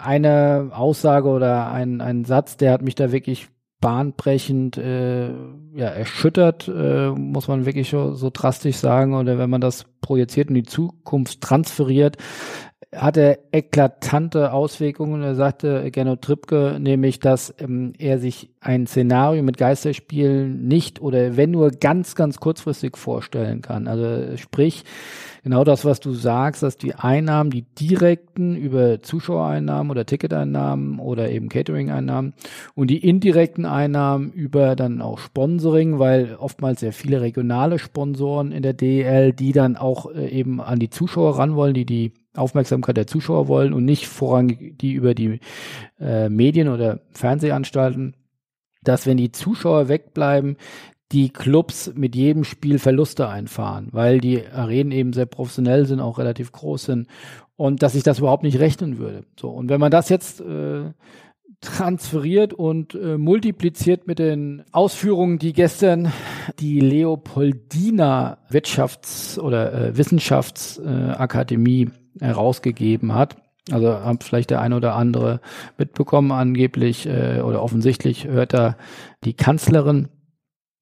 Eine 0.04 0.72
Aussage 0.74 1.30
oder 1.30 1.72
ein, 1.72 2.02
ein 2.02 2.26
Satz, 2.26 2.58
der 2.58 2.72
hat 2.74 2.82
mich 2.82 2.96
da 2.96 3.12
wirklich 3.12 3.48
bahnbrechend 3.80 4.78
äh, 4.78 5.30
ja, 5.76 5.86
erschüttert, 5.86 6.68
äh, 6.68 7.10
muss 7.12 7.48
man 7.48 7.66
wirklich 7.66 7.90
so, 7.90 8.14
so 8.14 8.32
drastisch 8.34 8.78
sagen. 8.78 9.14
Oder 9.14 9.38
wenn 9.38 9.50
man 9.50 9.62
das 9.62 9.86
projiziert 10.02 10.50
in 10.50 10.56
die 10.56 10.64
Zukunft 10.64 11.42
transferiert, 11.42 12.18
hatte 12.96 13.40
eklatante 13.52 14.54
Auswirkungen. 14.54 15.24
Er 15.24 15.36
sagte 15.36 15.90
Gernot 15.92 16.22
Trippke 16.22 16.78
nämlich, 16.80 17.20
dass 17.20 17.54
ähm, 17.60 17.94
er 17.98 18.20
sich 18.20 18.50
ein 18.62 18.86
Szenario 18.88 19.44
mit 19.44 19.58
Geisterspielen 19.58 20.68
nicht 20.68 21.02
oder 21.02 21.38
wenn 21.38 21.52
nur 21.52 21.72
ganz, 21.72 22.16
ganz 22.16 22.38
kurzfristig 22.38 22.96
vorstellen 22.96 23.62
kann. 23.62 23.88
Also 23.88 24.38
sprich, 24.38 24.84
genau 25.44 25.64
das, 25.64 25.86
was 25.86 26.00
du 26.00 26.14
sagst, 26.14 26.64
dass 26.64 26.78
die 26.78 26.94
Einnahmen, 26.96 27.50
die 27.50 27.64
direkten 27.64 28.56
über 28.56 29.02
Zuschauereinnahmen 29.02 29.92
oder 29.92 30.06
Ticketeinnahmen 30.06 31.00
oder 31.00 31.30
eben 31.30 31.50
Catering-Einnahmen 31.50 32.34
und 32.76 32.90
die 32.90 33.06
indirekten 33.06 33.66
Einnahmen 33.66 34.32
über 34.32 34.76
dann 34.76 35.02
auch 35.02 35.20
Sponsoring, 35.20 36.00
weil 36.00 36.36
oftmals 36.36 36.82
sehr 36.82 36.94
viele 36.94 37.22
regionale 37.22 37.80
Sponsoren 37.80 38.52
in 38.52 38.64
der 38.64 38.74
DL, 38.74 39.34
die 39.34 39.52
dann 39.52 39.78
auch 39.78 40.12
äh, 40.12 40.28
eben 40.30 40.62
an 40.62 40.80
die 40.80 40.90
Zuschauer 40.90 41.40
ran 41.40 41.56
wollen, 41.56 41.74
die 41.74 41.86
die 41.86 42.12
Aufmerksamkeit 42.38 42.98
der 42.98 43.08
Zuschauer 43.08 43.48
wollen 43.48 43.74
und 43.74 43.86
nicht 43.86 44.08
vorrangig 44.08 44.78
die 44.78 44.94
über 44.94 45.14
die 45.14 45.40
äh, 46.00 46.30
Medien 46.30 46.68
oder 46.70 47.02
Fernsehanstalten, 47.12 48.16
dass 48.84 49.06
wenn 49.06 49.18
die 49.18 49.32
Zuschauer 49.32 49.88
wegbleiben, 49.90 50.58
die 51.12 51.30
Clubs 51.30 51.92
mit 51.96 52.16
jedem 52.16 52.44
Spiel 52.44 52.80
Verluste 52.80 53.30
einfahren, 53.30 53.90
weil 53.92 54.20
die 54.20 54.46
Arenen 54.46 54.92
eben 54.92 55.14
sehr 55.14 55.26
professionell 55.26 55.86
sind, 55.86 56.02
auch 56.02 56.20
relativ 56.20 56.52
groß 56.52 56.84
sind 56.84 57.08
und 57.56 57.82
dass 57.82 57.94
sich 57.94 58.04
das 58.04 58.20
überhaupt 58.20 58.44
nicht 58.44 58.60
rechnen 58.60 58.98
würde. 58.98 59.24
So 59.40 59.50
und 59.50 59.70
wenn 59.70 59.80
man 59.80 59.92
das 59.92 60.10
jetzt 60.10 60.42
äh, 60.42 60.92
transferiert 61.62 62.54
und 62.54 62.94
äh, 62.94 63.18
multipliziert 63.18 64.06
mit 64.06 64.20
den 64.20 64.64
Ausführungen, 64.72 65.40
die 65.40 65.54
gestern 65.54 66.12
die 66.60 66.80
Leopoldina 66.80 68.38
Wirtschafts- 68.50 69.40
oder 69.40 69.74
äh, 69.74 69.98
Wissenschaftsakademie 69.98 71.90
herausgegeben 72.20 73.14
hat. 73.14 73.38
Also 73.72 73.94
hat 73.94 74.24
vielleicht 74.24 74.50
der 74.50 74.62
eine 74.62 74.78
oder 74.78 74.96
andere 74.96 75.42
mitbekommen, 75.78 76.32
angeblich 76.32 77.06
äh, 77.06 77.42
oder 77.42 77.62
offensichtlich 77.62 78.26
hört 78.26 78.54
da 78.54 78.78
die 79.26 79.34
Kanzlerin 79.34 80.08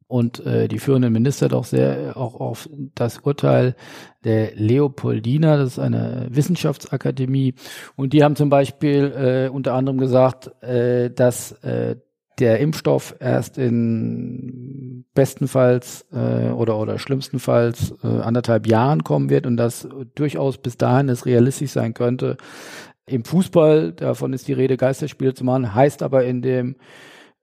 und 0.07 0.45
äh, 0.45 0.67
die 0.67 0.77
führenden 0.77 1.11
Minister 1.11 1.49
doch 1.49 1.63
sehr 1.63 2.15
auch 2.15 2.39
auf 2.39 2.69
das 2.93 3.19
Urteil 3.19 3.75
der 4.23 4.55
Leopoldina, 4.55 5.57
das 5.57 5.73
ist 5.73 5.79
eine 5.79 6.27
Wissenschaftsakademie, 6.29 7.55
und 7.95 8.13
die 8.13 8.23
haben 8.23 8.35
zum 8.35 8.49
Beispiel 8.49 9.47
äh, 9.47 9.49
unter 9.49 9.73
anderem 9.73 9.97
gesagt, 9.97 10.51
äh, 10.63 11.09
dass 11.09 11.53
äh, 11.63 11.95
der 12.39 12.59
Impfstoff 12.59 13.15
erst 13.19 13.57
in 13.57 15.05
bestenfalls 15.13 16.05
äh, 16.11 16.49
oder 16.49 16.77
oder 16.77 16.99
schlimmstenfalls 16.99 17.95
äh, 18.03 18.07
anderthalb 18.07 18.67
Jahren 18.67 19.03
kommen 19.03 19.29
wird 19.29 19.47
und 19.47 19.57
dass 19.57 19.87
durchaus 20.15 20.57
bis 20.57 20.77
dahin 20.77 21.09
es 21.09 21.25
realistisch 21.25 21.71
sein 21.71 21.93
könnte. 21.93 22.37
Im 23.05 23.23
Fußball, 23.23 23.93
davon 23.93 24.33
ist 24.33 24.47
die 24.47 24.53
Rede, 24.53 24.77
Geisterspiele 24.77 25.33
zu 25.33 25.43
machen, 25.43 25.73
heißt 25.73 26.03
aber 26.03 26.25
in 26.25 26.41
dem 26.41 26.75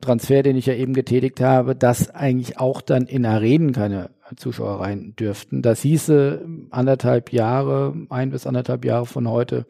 Transfer, 0.00 0.42
den 0.42 0.56
ich 0.56 0.66
ja 0.66 0.75
eben 0.75 0.92
getätigt 0.92 1.40
habe, 1.40 1.76
dass 1.76 2.11
eigentlich 2.11 2.58
auch 2.58 2.82
dann 2.82 3.06
in 3.06 3.25
Arenen 3.25 3.72
keine 3.72 4.11
Zuschauer 4.37 4.80
rein 4.80 5.14
dürften. 5.18 5.62
Das 5.62 5.80
hieße 5.82 6.44
anderthalb 6.70 7.32
Jahre, 7.32 7.94
ein 8.11 8.30
bis 8.30 8.46
anderthalb 8.46 8.84
Jahre 8.84 9.06
von 9.06 9.28
heute 9.28 9.66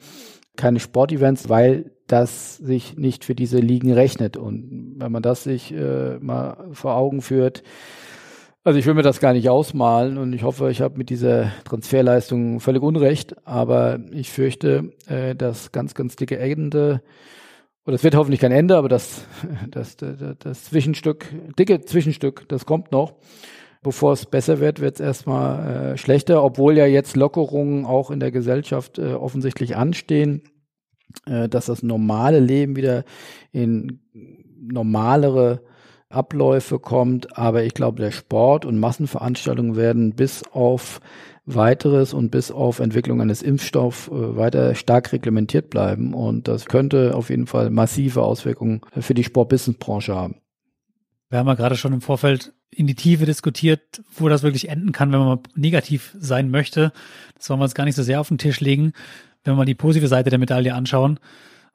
keine 0.56 0.80
Sportevents, 0.80 1.48
weil 1.48 1.92
das 2.12 2.59
sich 2.59 2.99
nicht 2.99 3.25
für 3.25 3.35
diese 3.35 3.59
Ligen 3.59 3.92
rechnet. 3.92 4.37
Und 4.37 4.97
wenn 4.99 5.11
man 5.11 5.23
das 5.23 5.45
sich 5.45 5.73
äh, 5.73 6.19
mal 6.21 6.69
vor 6.73 6.95
Augen 6.95 7.23
führt, 7.23 7.62
also 8.64 8.78
ich 8.78 8.87
will 8.87 8.95
mir 8.95 9.02
das 9.02 9.19
gar 9.19 9.33
nicht 9.33 9.49
ausmalen 9.49 10.19
und 10.19 10.33
ich 10.35 10.45
hoffe, 10.45 10.71
ich 10.71 10.83
habe 10.83 10.99
mit 10.99 11.11
dieser 11.11 11.50
Transferleistung 11.64 12.61
völlig 12.61 12.83
Unrecht, 12.83 13.35
aber 13.45 13.99
ich 14.12 14.31
fürchte, 14.31 14.92
äh, 15.09 15.35
das 15.35 15.73
ganz, 15.73 15.95
ganz 15.95 16.14
dicke 16.14 16.38
Ende, 16.38 17.02
oder 17.85 17.97
es 17.97 18.04
wird 18.04 18.14
hoffentlich 18.14 18.40
kein 18.40 18.52
Ende, 18.52 18.76
aber 18.76 18.88
das, 18.88 19.25
das, 19.71 19.97
das, 19.97 20.16
das 20.38 20.64
Zwischenstück, 20.64 21.26
dicke 21.59 21.81
Zwischenstück, 21.81 22.45
das 22.49 22.66
kommt 22.66 22.92
noch. 22.92 23.14
Bevor 23.83 24.12
es 24.12 24.26
besser 24.26 24.61
wird, 24.61 24.78
wird 24.78 24.95
es 24.95 25.00
erstmal 25.00 25.95
äh, 25.95 25.97
schlechter, 25.97 26.45
obwohl 26.45 26.76
ja 26.76 26.87
jetzt 26.87 27.16
Lockerungen 27.16 27.85
auch 27.85 28.12
in 28.12 28.21
der 28.21 28.31
Gesellschaft 28.31 29.00
äh, 29.00 29.14
offensichtlich 29.14 29.75
anstehen, 29.75 30.42
äh, 31.26 31.49
dass 31.49 31.66
das 31.66 31.83
normale 31.83 32.40
Leben 32.40 32.76
wieder 32.76 33.04
in 33.52 34.00
normalere 34.61 35.62
Abläufe 36.09 36.78
kommt. 36.78 37.37
Aber 37.38 37.64
ich 37.64 37.75
glaube, 37.75 38.00
der 38.00 38.11
Sport 38.11 38.64
und 38.64 38.78
Massenveranstaltungen 38.78 39.76
werden 39.76 40.12
bis 40.12 40.42
auf 40.52 41.00
weiteres 41.45 42.14
und 42.14 42.31
bis 42.31 42.50
auf 42.50 42.78
Entwicklung 42.78 43.21
eines 43.21 43.42
Impfstoffs 43.42 44.09
äh, 44.09 44.37
weiter 44.37 44.75
stark 44.75 45.12
reglementiert 45.12 45.71
bleiben. 45.71 46.14
Und 46.14 46.49
das 46.49 46.66
könnte 46.66 47.14
auf 47.14 47.31
jeden 47.31 47.47
Fall 47.47 47.71
massive 47.71 48.23
Auswirkungen 48.23 48.81
für 48.99 49.14
die 49.14 49.25
Sport-Business-Branche 49.25 50.14
haben. 50.14 50.37
Wir 51.31 51.38
haben 51.38 51.49
ja 51.49 51.54
gerade 51.54 51.76
schon 51.76 51.95
im 51.95 52.02
Vorfeld 52.02 52.52
in 52.71 52.87
die 52.87 52.95
Tiefe 52.95 53.26
diskutiert, 53.26 54.02
wo 54.16 54.28
das 54.28 54.42
wirklich 54.42 54.69
enden 54.69 54.92
kann, 54.92 55.12
wenn 55.12 55.21
man 55.21 55.40
negativ 55.54 56.14
sein 56.19 56.50
möchte. 56.50 56.92
Das 57.37 57.50
wollen 57.50 57.61
wir 57.61 57.64
uns 57.64 57.75
gar 57.75 57.85
nicht 57.85 57.97
so 57.97 58.02
sehr 58.02 58.21
auf 58.21 58.28
den 58.28 58.38
Tisch 58.38 58.61
legen. 58.61 58.92
Wenn 59.44 59.54
wir 59.54 59.58
mal 59.58 59.64
die 59.64 59.75
positive 59.75 60.08
Seite 60.08 60.30
der 60.30 60.38
Medaille 60.38 60.75
anschauen, 60.75 61.18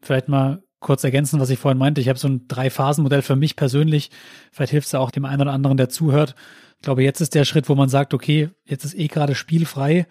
vielleicht 0.01 0.27
mal 0.27 0.63
kurz 0.79 1.03
ergänzen, 1.03 1.39
was 1.39 1.49
ich 1.49 1.59
vorhin 1.59 1.77
meinte. 1.77 2.01
Ich 2.01 2.09
habe 2.09 2.19
so 2.19 2.27
ein 2.27 2.47
Drei-Phasen-Modell 2.47 3.21
für 3.21 3.35
mich 3.35 3.55
persönlich. 3.55 4.11
Vielleicht 4.51 4.71
hilft 4.71 4.87
es 4.87 4.95
auch 4.95 5.11
dem 5.11 5.25
einen 5.25 5.41
oder 5.41 5.53
anderen, 5.53 5.77
der 5.77 5.89
zuhört. 5.89 6.35
Ich 6.77 6.83
glaube, 6.83 7.03
jetzt 7.03 7.21
ist 7.21 7.33
der 7.33 7.45
Schritt, 7.45 7.69
wo 7.69 7.75
man 7.75 7.89
sagt, 7.89 8.13
okay, 8.13 8.49
jetzt 8.65 8.85
ist 8.85 8.95
eh 8.95 9.07
gerade 9.07 9.33
spielfrei. 9.33 10.05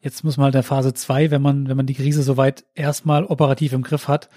Jetzt 0.00 0.24
muss 0.24 0.36
man 0.36 0.44
halt 0.44 0.54
der 0.54 0.62
Phase 0.62 0.94
zwei, 0.94 1.30
wenn 1.30 1.42
man, 1.42 1.68
wenn 1.68 1.76
man 1.76 1.86
die 1.86 1.94
Krise 1.94 2.22
soweit 2.22 2.64
erstmal 2.74 3.24
operativ 3.24 3.72
im 3.72 3.82
Griff 3.82 4.08
hat, 4.08 4.28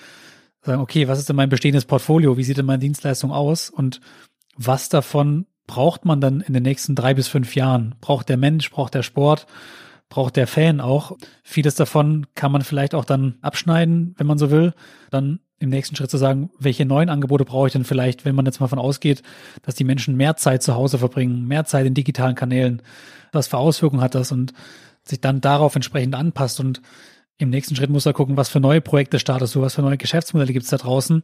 sagen, 0.61 0.81
okay, 0.81 1.07
was 1.07 1.19
ist 1.19 1.29
denn 1.29 1.35
mein 1.35 1.49
bestehendes 1.49 1.85
Portfolio? 1.85 2.37
Wie 2.37 2.43
sieht 2.43 2.57
denn 2.57 2.65
meine 2.65 2.79
Dienstleistung 2.79 3.31
aus? 3.31 3.69
Und 3.69 4.01
was 4.55 4.89
davon 4.89 5.45
braucht 5.67 6.05
man 6.05 6.21
dann 6.21 6.41
in 6.41 6.53
den 6.53 6.63
nächsten 6.63 6.95
drei 6.95 7.13
bis 7.13 7.27
fünf 7.27 7.55
Jahren? 7.55 7.95
Braucht 8.01 8.29
der 8.29 8.37
Mensch, 8.37 8.69
braucht 8.71 8.95
der 8.95 9.03
Sport, 9.03 9.45
braucht 10.09 10.35
der 10.35 10.47
Fan 10.47 10.79
auch? 10.81 11.17
Vieles 11.43 11.75
davon 11.75 12.27
kann 12.35 12.51
man 12.51 12.61
vielleicht 12.61 12.95
auch 12.95 13.05
dann 13.05 13.37
abschneiden, 13.41 14.15
wenn 14.17 14.27
man 14.27 14.37
so 14.37 14.51
will. 14.51 14.73
Dann 15.11 15.39
im 15.59 15.69
nächsten 15.69 15.95
Schritt 15.95 16.11
zu 16.11 16.17
sagen, 16.17 16.49
welche 16.59 16.85
neuen 16.85 17.09
Angebote 17.09 17.45
brauche 17.45 17.67
ich 17.67 17.73
denn 17.73 17.85
vielleicht, 17.85 18.25
wenn 18.25 18.35
man 18.35 18.45
jetzt 18.45 18.59
mal 18.59 18.67
von 18.67 18.79
ausgeht, 18.79 19.23
dass 19.61 19.75
die 19.75 19.83
Menschen 19.83 20.15
mehr 20.15 20.35
Zeit 20.35 20.63
zu 20.63 20.75
Hause 20.75 20.97
verbringen, 20.97 21.47
mehr 21.47 21.65
Zeit 21.65 21.85
in 21.85 21.93
digitalen 21.93 22.35
Kanälen. 22.35 22.81
Was 23.31 23.47
für 23.47 23.57
Auswirkungen 23.57 24.01
hat 24.01 24.15
das 24.15 24.31
und 24.31 24.53
sich 25.03 25.21
dann 25.21 25.41
darauf 25.41 25.75
entsprechend 25.75 26.15
anpasst 26.15 26.59
und 26.59 26.81
im 27.37 27.49
nächsten 27.49 27.75
Schritt 27.75 27.89
muss 27.89 28.05
er 28.05 28.13
gucken, 28.13 28.37
was 28.37 28.49
für 28.49 28.59
neue 28.59 28.81
Projekte 28.81 29.19
startest 29.19 29.55
du, 29.55 29.61
was 29.61 29.75
für 29.75 29.81
neue 29.81 29.97
Geschäftsmodelle 29.97 30.53
gibt 30.53 30.63
es 30.63 30.69
da 30.71 30.77
draußen, 30.77 31.21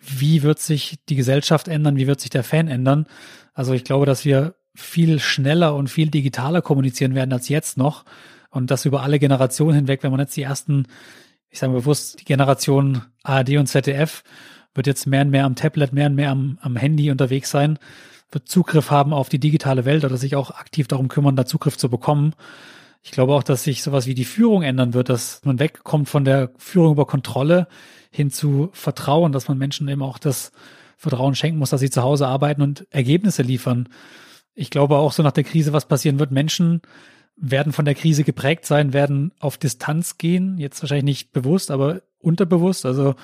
wie 0.00 0.42
wird 0.42 0.58
sich 0.58 0.98
die 1.08 1.16
Gesellschaft 1.16 1.68
ändern, 1.68 1.96
wie 1.96 2.06
wird 2.06 2.20
sich 2.20 2.30
der 2.30 2.44
Fan 2.44 2.68
ändern. 2.68 3.06
Also 3.54 3.72
ich 3.72 3.84
glaube, 3.84 4.06
dass 4.06 4.24
wir 4.24 4.54
viel 4.80 5.20
schneller 5.20 5.74
und 5.74 5.88
viel 5.88 6.10
digitaler 6.10 6.62
kommunizieren 6.62 7.14
werden 7.14 7.32
als 7.32 7.48
jetzt 7.48 7.76
noch 7.76 8.04
und 8.50 8.70
das 8.70 8.84
über 8.84 9.02
alle 9.02 9.18
Generationen 9.18 9.76
hinweg, 9.76 10.02
wenn 10.02 10.10
man 10.10 10.20
jetzt 10.20 10.36
die 10.36 10.42
ersten 10.42 10.86
ich 11.50 11.58
sage 11.58 11.72
bewusst, 11.72 12.20
die 12.20 12.24
Generation 12.24 13.02
ARD 13.22 13.56
und 13.56 13.66
ZDF 13.66 14.22
wird 14.74 14.86
jetzt 14.86 15.06
mehr 15.06 15.22
und 15.22 15.30
mehr 15.30 15.44
am 15.44 15.56
Tablet, 15.56 15.92
mehr 15.92 16.06
und 16.06 16.14
mehr 16.14 16.30
am, 16.30 16.58
am 16.62 16.76
Handy 16.76 17.10
unterwegs 17.10 17.50
sein, 17.50 17.78
wird 18.30 18.48
Zugriff 18.48 18.90
haben 18.90 19.12
auf 19.12 19.28
die 19.28 19.40
digitale 19.40 19.84
Welt 19.84 20.04
oder 20.04 20.16
sich 20.16 20.36
auch 20.36 20.52
aktiv 20.52 20.86
darum 20.86 21.08
kümmern, 21.08 21.34
da 21.34 21.44
Zugriff 21.44 21.76
zu 21.76 21.90
bekommen. 21.90 22.34
Ich 23.02 23.10
glaube 23.10 23.34
auch, 23.34 23.42
dass 23.42 23.64
sich 23.64 23.82
sowas 23.82 24.06
wie 24.06 24.14
die 24.14 24.24
Führung 24.24 24.62
ändern 24.62 24.94
wird, 24.94 25.08
dass 25.08 25.44
man 25.44 25.58
wegkommt 25.58 26.08
von 26.08 26.24
der 26.24 26.52
Führung 26.56 26.92
über 26.92 27.06
Kontrolle 27.06 27.66
hin 28.12 28.30
zu 28.30 28.70
Vertrauen, 28.72 29.32
dass 29.32 29.48
man 29.48 29.58
Menschen 29.58 29.88
eben 29.88 30.02
auch 30.02 30.18
das 30.18 30.52
Vertrauen 30.96 31.34
schenken 31.34 31.58
muss, 31.58 31.70
dass 31.70 31.80
sie 31.80 31.90
zu 31.90 32.02
Hause 32.02 32.28
arbeiten 32.28 32.62
und 32.62 32.86
Ergebnisse 32.90 33.42
liefern. 33.42 33.88
Ich 34.54 34.70
glaube 34.70 34.96
auch 34.96 35.12
so 35.12 35.22
nach 35.22 35.32
der 35.32 35.44
Krise, 35.44 35.72
was 35.72 35.86
passieren 35.86 36.18
wird, 36.18 36.30
Menschen 36.30 36.82
werden 37.36 37.72
von 37.72 37.86
der 37.86 37.94
Krise 37.94 38.22
geprägt 38.22 38.66
sein, 38.66 38.92
werden 38.92 39.32
auf 39.40 39.56
Distanz 39.56 40.18
gehen, 40.18 40.58
jetzt 40.58 40.82
wahrscheinlich 40.82 41.04
nicht 41.04 41.32
bewusst, 41.32 41.70
aber 41.70 42.02
unterbewusst. 42.20 42.84
Also 42.84 43.14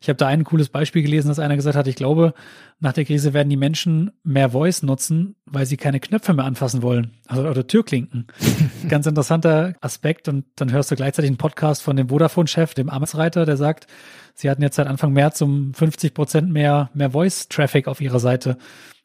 ich 0.00 0.08
habe 0.08 0.16
da 0.16 0.28
ein 0.28 0.44
cooles 0.44 0.68
Beispiel 0.68 1.02
gelesen, 1.02 1.28
dass 1.28 1.38
einer 1.38 1.56
gesagt 1.56 1.76
hat, 1.76 1.88
ich 1.88 1.96
glaube, 1.96 2.34
nach 2.78 2.92
der 2.92 3.04
Krise 3.04 3.34
werden 3.34 3.50
die 3.50 3.56
Menschen 3.56 4.12
mehr 4.22 4.50
Voice 4.50 4.82
nutzen, 4.82 5.34
weil 5.44 5.66
sie 5.66 5.76
keine 5.76 5.98
Knöpfe 5.98 6.34
mehr 6.34 6.44
anfassen 6.44 6.82
wollen. 6.82 7.14
Also 7.26 7.48
oder 7.48 7.66
Türklinken. 7.66 8.28
Ganz 8.88 9.06
interessanter 9.06 9.74
Aspekt. 9.80 10.28
Und 10.28 10.44
dann 10.56 10.70
hörst 10.70 10.90
du 10.90 10.96
gleichzeitig 10.96 11.30
einen 11.30 11.38
Podcast 11.38 11.82
von 11.82 11.96
dem 11.96 12.08
Vodafone-Chef, 12.08 12.74
dem 12.74 12.90
Amtsreiter, 12.90 13.44
der 13.44 13.56
sagt, 13.56 13.88
sie 14.34 14.48
hatten 14.48 14.62
jetzt 14.62 14.76
seit 14.76 14.86
Anfang 14.86 15.12
März 15.12 15.40
um 15.40 15.74
50 15.74 16.14
Prozent 16.14 16.52
mehr, 16.52 16.90
mehr 16.94 17.10
Voice-Traffic 17.10 17.88
auf 17.88 18.00
ihrer 18.00 18.20
Seite. 18.20 18.56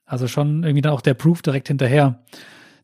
Also 0.09 0.27
schon 0.27 0.63
irgendwie 0.63 0.81
dann 0.81 0.93
auch 0.93 1.01
der 1.01 1.13
Proof 1.13 1.43
direkt 1.43 1.67
hinterher. 1.67 2.23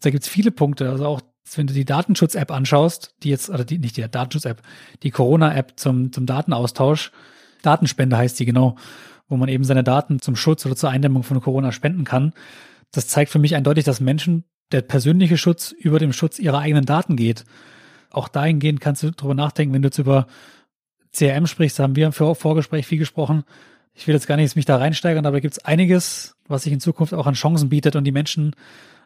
Da 0.02 0.12
gibt's 0.12 0.28
viele 0.28 0.52
Punkte. 0.52 0.92
Also 0.92 1.08
auch 1.08 1.22
wenn 1.56 1.66
du 1.66 1.74
die 1.74 1.84
Datenschutz-App 1.86 2.52
anschaust, 2.52 3.16
die 3.24 3.30
jetzt, 3.30 3.50
oder 3.50 3.66
die, 3.66 3.80
nicht 3.80 3.98
die 3.98 4.08
Datenschutz-App, 4.08 4.62
die 5.02 5.10
Corona-App 5.10 5.74
zum, 5.76 6.14
zum 6.14 6.28
Datenaustausch, 6.28 7.12
Datenspende 7.64 8.16
heißt 8.16 8.40
die 8.40 8.46
genau, 8.46 8.76
wo 9.28 9.38
man 9.38 9.50
eben 9.50 9.64
seine 9.64 9.84
Daten 9.84 10.20
zum 10.20 10.36
Schutz 10.36 10.68
oder 10.68 10.76
zur 10.76 10.92
Eindämmung 10.92 11.24
von 11.24 11.42
Corona 11.42 11.72
spenden 11.72 12.04
kann. 12.04 12.34
Das 12.92 13.08
zeigt 13.08 13.32
für 13.32 13.40
mich 13.40 13.56
eindeutig, 13.56 13.86
dass 13.86 14.00
Menschen 14.00 14.44
der 14.72 14.82
persönliche 14.82 15.38
Schutz 15.38 15.72
über 15.72 15.98
dem 15.98 16.14
Schutz 16.14 16.38
ihrer 16.38 16.60
eigenen 16.60 16.86
Daten 16.86 17.16
geht. 17.16 17.44
Auch 18.12 18.28
dahingehend 18.28 18.82
kannst 18.82 19.02
du 19.02 19.12
drüber 19.12 19.34
nachdenken, 19.34 19.74
wenn 19.74 19.82
du 19.82 19.88
jetzt 19.88 19.98
über 19.98 20.28
CRM 21.12 21.48
sprichst, 21.48 21.80
haben 21.80 21.96
wir 21.96 22.06
im 22.06 22.14
Vorgespräch 22.14 22.86
viel 22.86 23.00
gesprochen. 23.00 23.46
Ich 23.96 24.08
will 24.08 24.14
jetzt 24.14 24.28
gar 24.28 24.36
nicht 24.36 24.56
mich 24.56 24.66
da 24.66 24.78
reinsteigern, 24.78 25.26
aber 25.26 25.38
da 25.38 25.42
gibt 25.42 25.54
es 25.54 25.66
einiges, 25.66 26.36
was 26.48 26.64
sich 26.64 26.74
in 26.74 26.80
Zukunft 26.80 27.14
auch 27.14 27.28
an 27.28 27.34
Chancen 27.34 27.70
bietet 27.70 27.96
und 27.96 28.04
die 28.04 28.12
Menschen 28.12 28.56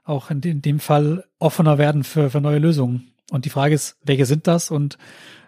auch 0.04 0.32
in, 0.32 0.42
in 0.42 0.62
dem 0.62 0.80
Fall 0.80 1.26
offener 1.38 1.78
werden 1.78 2.04
für, 2.04 2.30
für 2.30 2.42
neue 2.42 2.60
Lösungen. 2.60 3.12
Und 3.32 3.46
die 3.46 3.50
Frage 3.50 3.76
ist, 3.76 3.98
welche 4.04 4.26
sind 4.26 4.48
das 4.48 4.72
und 4.72 4.98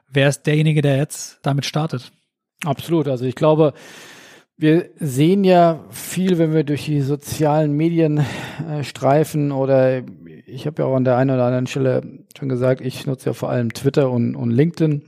wer 0.08 0.30
ist 0.30 0.44
derjenige, 0.44 0.82
der 0.82 0.98
jetzt 0.98 1.40
damit 1.42 1.66
startet? 1.66 2.12
Absolut. 2.64 3.08
Also 3.08 3.26
ich 3.26 3.36
glaube, 3.36 3.74
wir 4.58 4.92
sehen 5.00 5.44
ja 5.44 5.84
viel, 5.90 6.38
wenn 6.38 6.54
wir 6.54 6.64
durch 6.64 6.86
die 6.86 7.02
sozialen 7.02 7.72
Medien 7.72 8.20
äh, 8.70 8.84
streifen 8.84 9.52
oder 9.52 10.04
ich 10.46 10.68
habe 10.68 10.84
ja 10.84 10.88
auch 10.88 10.96
an 10.96 11.06
der 11.06 11.18
einen 11.18 11.32
oder 11.32 11.46
anderen 11.46 11.66
Stelle 11.66 12.04
schon 12.38 12.50
gesagt, 12.50 12.82
ich 12.82 13.08
nutze 13.08 13.28
ja 13.28 13.34
vor 13.34 13.50
allem 13.50 13.74
Twitter 13.74 14.12
und, 14.12 14.36
und 14.36 14.52
LinkedIn. 14.52 15.04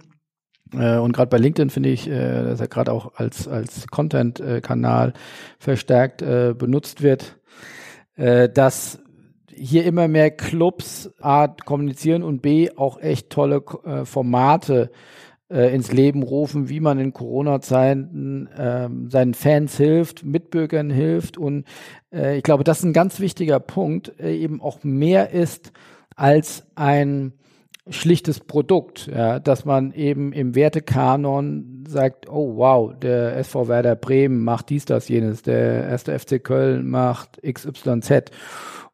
Äh, 0.78 0.98
und 0.98 1.14
gerade 1.14 1.30
bei 1.30 1.38
LinkedIn 1.38 1.70
finde 1.70 1.90
ich, 1.90 2.10
äh, 2.10 2.44
dass 2.44 2.60
er 2.60 2.68
gerade 2.68 2.92
auch 2.92 3.14
als, 3.16 3.48
als 3.48 3.88
Content-Kanal 3.88 5.14
verstärkt 5.60 6.22
äh, 6.22 6.54
benutzt 6.58 7.02
wird, 7.02 7.38
dass 8.16 9.00
hier 9.52 9.86
immer 9.86 10.08
mehr 10.08 10.30
Clubs 10.30 11.10
A 11.20 11.48
kommunizieren 11.48 12.22
und 12.22 12.44
B 12.44 12.70
auch 12.76 13.02
echt 13.02 13.32
tolle 13.32 13.64
Formate 14.04 14.92
ins 15.50 15.92
Leben 15.92 16.22
rufen, 16.22 16.70
wie 16.70 16.80
man 16.80 17.00
in 17.00 17.12
Corona-Zeiten 17.12 18.46
äh, 18.56 18.88
seinen 19.10 19.34
Fans 19.34 19.78
hilft, 19.78 20.24
Mitbürgern 20.24 20.92
hilft. 20.92 21.40
Und 21.40 21.66
ich 22.12 22.44
glaube, 22.44 22.64
das 22.64 22.80
ist 22.80 22.86
ein 22.86 22.94
ganz 22.94 23.20
wichtiger 23.20 23.60
Punkt, 23.60 24.20
eben 24.20 24.62
auch 24.62 24.84
mehr 24.84 25.32
ist 25.32 25.72
als 26.16 26.68
ein 26.76 27.34
schlichtes 27.90 28.40
Produkt, 28.40 29.08
ja, 29.08 29.40
dass 29.40 29.66
man 29.66 29.92
eben 29.94 30.32
im 30.32 30.56
Wertekanon 30.56 31.84
sagt, 31.88 32.30
oh 32.30 32.56
wow, 32.56 32.94
der 32.98 33.36
SV 33.38 33.68
Werder 33.68 33.96
Bremen 33.96 34.44
macht 34.44 34.70
dies, 34.70 34.86
das, 34.86 35.10
jenes, 35.10 35.42
der 35.42 35.88
erste 35.88 36.18
FC 36.18 36.42
Köln 36.44 36.90
macht 36.90 37.42
XYZ. 37.44 38.32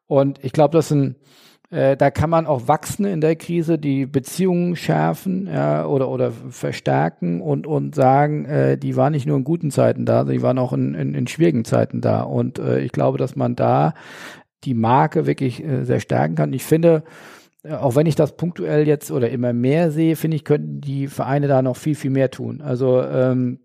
Und 0.06 0.44
ich 0.44 0.52
glaube, 0.52 0.76
das 0.76 0.88
sind 0.88 1.16
äh, 1.70 1.96
da 1.96 2.10
kann 2.10 2.30
man 2.30 2.46
auch 2.46 2.66
wachsen 2.66 3.04
in 3.04 3.20
der 3.20 3.36
Krise, 3.36 3.78
die 3.78 4.04
Beziehungen 4.04 4.74
schärfen 4.74 5.46
ja, 5.46 5.86
oder, 5.86 6.08
oder 6.08 6.32
verstärken 6.32 7.40
und, 7.40 7.64
und 7.64 7.94
sagen, 7.94 8.44
äh, 8.44 8.76
die 8.76 8.96
waren 8.96 9.12
nicht 9.12 9.26
nur 9.26 9.36
in 9.36 9.44
guten 9.44 9.70
Zeiten 9.70 10.04
da, 10.04 10.24
die 10.24 10.42
waren 10.42 10.58
auch 10.58 10.72
in, 10.72 10.94
in, 10.94 11.14
in 11.14 11.28
schwierigen 11.28 11.64
Zeiten 11.64 12.00
da. 12.00 12.22
Und 12.22 12.58
äh, 12.58 12.80
ich 12.80 12.90
glaube, 12.90 13.18
dass 13.18 13.36
man 13.36 13.54
da 13.54 13.94
die 14.64 14.74
Marke 14.74 15.26
wirklich 15.26 15.64
äh, 15.64 15.84
sehr 15.84 16.00
stärken 16.00 16.34
kann. 16.34 16.52
Ich 16.52 16.64
finde, 16.64 17.04
auch 17.68 17.94
wenn 17.94 18.06
ich 18.06 18.14
das 18.14 18.36
punktuell 18.36 18.86
jetzt 18.86 19.10
oder 19.10 19.30
immer 19.30 19.52
mehr 19.52 19.90
sehe, 19.90 20.16
finde 20.16 20.36
ich, 20.36 20.44
könnten 20.44 20.80
die 20.80 21.08
Vereine 21.08 21.48
da 21.48 21.62
noch 21.62 21.76
viel, 21.76 21.94
viel 21.94 22.10
mehr 22.10 22.30
tun. 22.30 22.60
Also 22.60 23.02
ähm, 23.02 23.60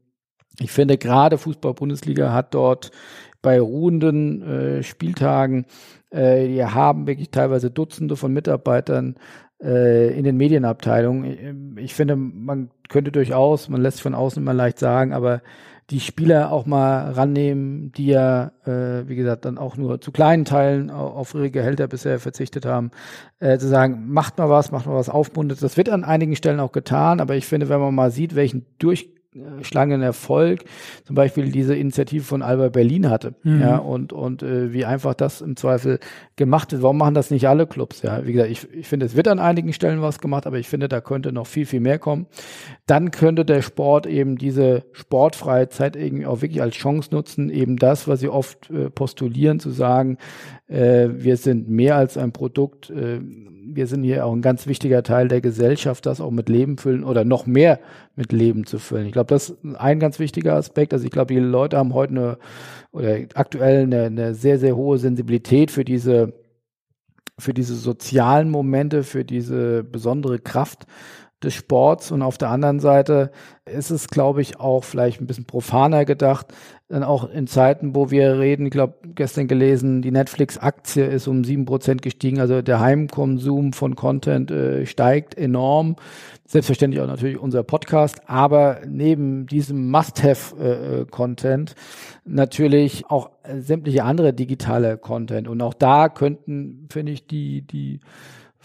ich 0.59 0.71
finde 0.71 0.97
gerade 0.97 1.37
Fußball-Bundesliga 1.37 2.33
hat 2.33 2.53
dort 2.53 2.91
bei 3.41 3.59
ruhenden 3.59 4.41
äh, 4.41 4.83
Spieltagen, 4.83 5.65
äh, 6.09 6.47
die 6.47 6.65
haben 6.65 7.07
wirklich 7.07 7.29
teilweise 7.29 7.69
Dutzende 7.69 8.15
von 8.15 8.33
Mitarbeitern 8.33 9.15
äh, 9.15 9.19
in 9.59 10.24
den 10.24 10.35
Medienabteilungen. 10.38 11.77
Ich 11.77 11.93
finde, 11.93 12.15
man 12.17 12.69
könnte 12.89 13.12
durchaus, 13.12 13.69
man 13.69 13.81
lässt 13.81 14.01
von 14.01 14.13
außen 14.13 14.43
immer 14.43 14.53
leicht 14.53 14.79
sagen, 14.79 15.13
aber 15.13 15.41
die 15.91 16.00
Spieler 16.00 16.51
auch 16.51 16.65
mal 16.65 17.12
rannehmen, 17.12 17.91
die 17.91 18.07
ja, 18.07 18.51
äh, 18.65 19.07
wie 19.07 19.15
gesagt, 19.15 19.45
dann 19.45 19.59
auch 19.59 19.77
nur 19.77 20.01
zu 20.01 20.12
kleinen 20.12 20.43
Teilen 20.43 20.89
auf 20.89 21.35
ihre 21.35 21.51
Gehälter 21.51 21.88
bisher 21.88 22.19
verzichtet 22.19 22.65
haben, 22.65 22.89
äh, 23.39 23.59
zu 23.59 23.67
sagen, 23.67 24.05
macht 24.07 24.38
mal 24.39 24.50
was, 24.50 24.71
macht 24.71 24.88
mal 24.88 24.95
was 24.95 25.09
aufbundet. 25.09 25.62
Das 25.62 25.77
wird 25.77 25.89
an 25.89 26.03
einigen 26.03 26.35
Stellen 26.35 26.59
auch 26.59 26.71
getan, 26.71 27.19
aber 27.19 27.35
ich 27.35 27.45
finde, 27.45 27.69
wenn 27.69 27.79
man 27.79 27.93
mal 27.93 28.09
sieht, 28.09 28.35
welchen 28.35 28.65
durch 28.79 29.14
schlagenden 29.61 30.01
Erfolg 30.01 30.63
zum 31.03 31.15
Beispiel 31.15 31.51
diese 31.51 31.75
Initiative 31.75 32.23
von 32.23 32.41
Alba 32.41 32.69
Berlin 32.69 33.09
hatte. 33.09 33.35
Mhm. 33.43 33.61
Ja, 33.61 33.77
und, 33.77 34.13
und 34.13 34.43
äh, 34.43 34.73
wie 34.73 34.85
einfach 34.85 35.13
das 35.13 35.41
im 35.41 35.55
Zweifel 35.55 35.99
gemacht 36.35 36.71
wird. 36.71 36.81
Warum 36.81 36.97
machen 36.97 37.13
das 37.13 37.31
nicht 37.31 37.47
alle 37.47 37.67
Clubs? 37.67 38.01
Ja, 38.01 38.25
wie 38.25 38.33
gesagt, 38.33 38.51
ich, 38.51 38.73
ich 38.73 38.87
finde, 38.87 39.05
es 39.05 39.15
wird 39.15 39.27
an 39.27 39.39
einigen 39.39 39.73
Stellen 39.73 40.01
was 40.01 40.19
gemacht, 40.19 40.47
aber 40.47 40.57
ich 40.57 40.67
finde, 40.67 40.87
da 40.87 41.01
könnte 41.01 41.31
noch 41.31 41.47
viel, 41.47 41.65
viel 41.65 41.79
mehr 41.79 41.99
kommen. 41.99 42.27
Dann 42.85 43.11
könnte 43.11 43.45
der 43.45 43.61
Sport 43.61 44.05
eben 44.07 44.37
diese 44.37 44.85
sportfreie 44.93 45.69
Zeit 45.69 45.95
irgendwie 45.95 46.25
auch 46.25 46.41
wirklich 46.41 46.61
als 46.61 46.75
Chance 46.75 47.09
nutzen, 47.11 47.49
eben 47.49 47.77
das, 47.77 48.07
was 48.07 48.19
sie 48.19 48.29
oft 48.29 48.69
äh, 48.69 48.89
postulieren, 48.89 49.59
zu 49.59 49.71
sagen, 49.71 50.17
äh, 50.67 51.09
wir 51.11 51.37
sind 51.37 51.69
mehr 51.69 51.95
als 51.95 52.17
ein 52.17 52.31
Produkt, 52.31 52.89
äh, 52.89 53.19
wir 53.74 53.88
sind 53.88 54.03
hier 54.03 54.25
auch 54.25 54.34
ein 54.34 54.41
ganz 54.41 54.67
wichtiger 54.67 55.03
Teil 55.03 55.27
der 55.27 55.41
Gesellschaft, 55.41 56.05
das 56.05 56.22
auch 56.22 56.31
mit 56.31 56.50
Leben 56.50 56.77
füllen 56.77 57.03
oder 57.03 57.25
noch 57.25 57.45
mehr 57.45 57.79
mit 58.15 58.31
Leben 58.31 58.65
zu 58.65 58.79
füllen. 58.79 59.07
Ich 59.07 59.13
glaube, 59.13 59.34
das 59.34 59.50
ist 59.50 59.57
ein 59.75 60.00
ganz 60.00 60.19
wichtiger 60.19 60.55
Aspekt. 60.55 60.93
Also 60.93 61.05
ich 61.05 61.12
glaube, 61.12 61.34
die 61.34 61.39
Leute 61.39 61.77
haben 61.77 61.93
heute 61.93 62.12
eine 62.12 62.38
oder 62.91 63.17
aktuell 63.34 63.84
eine, 63.84 64.03
eine 64.03 64.36
sehr, 64.36 64.60
sehr 64.60 64.75
hohe 64.75 64.98
Sensibilität 64.98 65.72
für 65.72 65.86
diese 65.86 66.34
für 67.38 67.53
diese 67.53 67.75
sozialen 67.75 68.50
Momente, 68.50 69.03
für 69.03 69.25
diese 69.25 69.84
besondere 69.84 70.39
Kraft 70.39 70.86
des 71.43 71.53
Sports 71.53 72.11
und 72.11 72.21
auf 72.21 72.37
der 72.37 72.49
anderen 72.49 72.79
Seite 72.79 73.31
ist 73.65 73.89
es, 73.89 74.07
glaube 74.07 74.41
ich, 74.41 74.59
auch 74.59 74.83
vielleicht 74.83 75.21
ein 75.21 75.27
bisschen 75.27 75.45
profaner 75.45 76.05
gedacht, 76.05 76.47
dann 76.87 77.03
auch 77.03 77.29
in 77.29 77.47
Zeiten, 77.47 77.95
wo 77.95 78.11
wir 78.11 78.39
reden, 78.39 78.67
ich 78.67 78.71
glaube, 78.71 78.95
gestern 79.15 79.47
gelesen, 79.47 80.01
die 80.01 80.11
Netflix-Aktie 80.11 81.05
ist 81.05 81.27
um 81.27 81.43
sieben 81.43 81.65
Prozent 81.65 82.01
gestiegen, 82.01 82.39
also 82.39 82.61
der 82.61 82.79
Heimkonsum 82.79 83.73
von 83.73 83.95
Content 83.95 84.51
äh, 84.51 84.85
steigt 84.85 85.35
enorm. 85.35 85.95
Selbstverständlich 86.47 87.01
auch 87.01 87.07
natürlich 87.07 87.39
unser 87.39 87.63
Podcast, 87.63 88.21
aber 88.27 88.81
neben 88.87 89.47
diesem 89.47 89.89
Must-Have-Content 89.89 91.71
äh, 91.71 91.75
natürlich 92.23 93.05
auch 93.09 93.31
sämtliche 93.57 94.03
andere 94.03 94.31
digitale 94.33 94.97
Content. 94.97 95.47
Und 95.47 95.61
auch 95.61 95.73
da 95.73 96.07
könnten, 96.07 96.87
finde 96.91 97.13
ich, 97.13 97.25
die, 97.25 97.63
die 97.63 97.99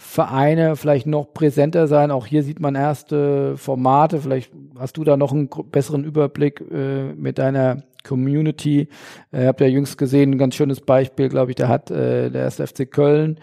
Vereine 0.03 0.75
vielleicht 0.75 1.05
noch 1.05 1.31
präsenter 1.31 1.87
sein. 1.87 2.09
Auch 2.09 2.25
hier 2.25 2.41
sieht 2.41 2.59
man 2.59 2.73
erste 2.73 3.55
Formate. 3.55 4.19
Vielleicht 4.19 4.51
hast 4.77 4.97
du 4.97 5.03
da 5.03 5.15
noch 5.15 5.31
einen 5.31 5.47
besseren 5.71 6.03
Überblick 6.03 6.59
äh, 6.71 7.13
mit 7.13 7.37
deiner 7.37 7.83
Community. 8.03 8.89
Äh, 9.31 9.45
habt 9.45 9.61
ja 9.61 9.67
jüngst 9.67 9.99
gesehen, 9.99 10.31
ein 10.31 10.37
ganz 10.39 10.55
schönes 10.55 10.81
Beispiel, 10.81 11.29
glaube 11.29 11.51
ich, 11.51 11.55
da 11.55 11.67
hat 11.67 11.91
äh, 11.91 12.31
der 12.31 12.41
erste 12.41 12.65
FC 12.65 12.89
Köln 12.91 13.39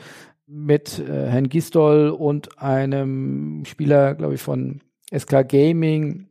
mit 0.48 0.98
äh, 0.98 1.28
Herrn 1.28 1.48
Gistol 1.48 2.10
und 2.10 2.60
einem 2.60 3.64
Spieler, 3.64 4.16
glaube 4.16 4.34
ich, 4.34 4.42
von 4.42 4.80
SK 5.16 5.48
Gaming 5.48 6.26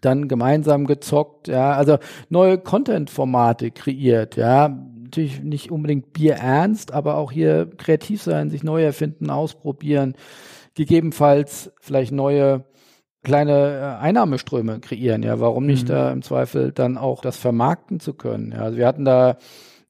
dann 0.00 0.26
gemeinsam 0.26 0.86
gezockt, 0.86 1.48
ja, 1.48 1.72
also 1.72 1.98
neue 2.28 2.58
Content-Formate 2.58 3.70
kreiert, 3.70 4.36
ja, 4.36 4.76
natürlich 5.12 5.42
nicht 5.42 5.70
unbedingt 5.70 6.12
Bier 6.12 6.34
ernst, 6.34 6.92
aber 6.92 7.16
auch 7.16 7.30
hier 7.30 7.68
kreativ 7.76 8.22
sein, 8.22 8.50
sich 8.50 8.62
neu 8.62 8.82
erfinden, 8.82 9.30
ausprobieren, 9.30 10.14
gegebenenfalls 10.74 11.72
vielleicht 11.80 12.12
neue 12.12 12.64
kleine 13.22 13.98
äh, 14.00 14.02
Einnahmeströme 14.02 14.80
kreieren. 14.80 15.22
Ja, 15.22 15.38
warum 15.38 15.66
nicht 15.66 15.84
mhm. 15.84 15.92
da 15.92 16.10
im 16.10 16.22
Zweifel 16.22 16.72
dann 16.72 16.96
auch 16.96 17.20
das 17.20 17.36
vermarkten 17.36 18.00
zu 18.00 18.14
können? 18.14 18.52
Ja, 18.52 18.62
also 18.62 18.78
wir 18.78 18.86
hatten 18.86 19.04
da 19.04 19.36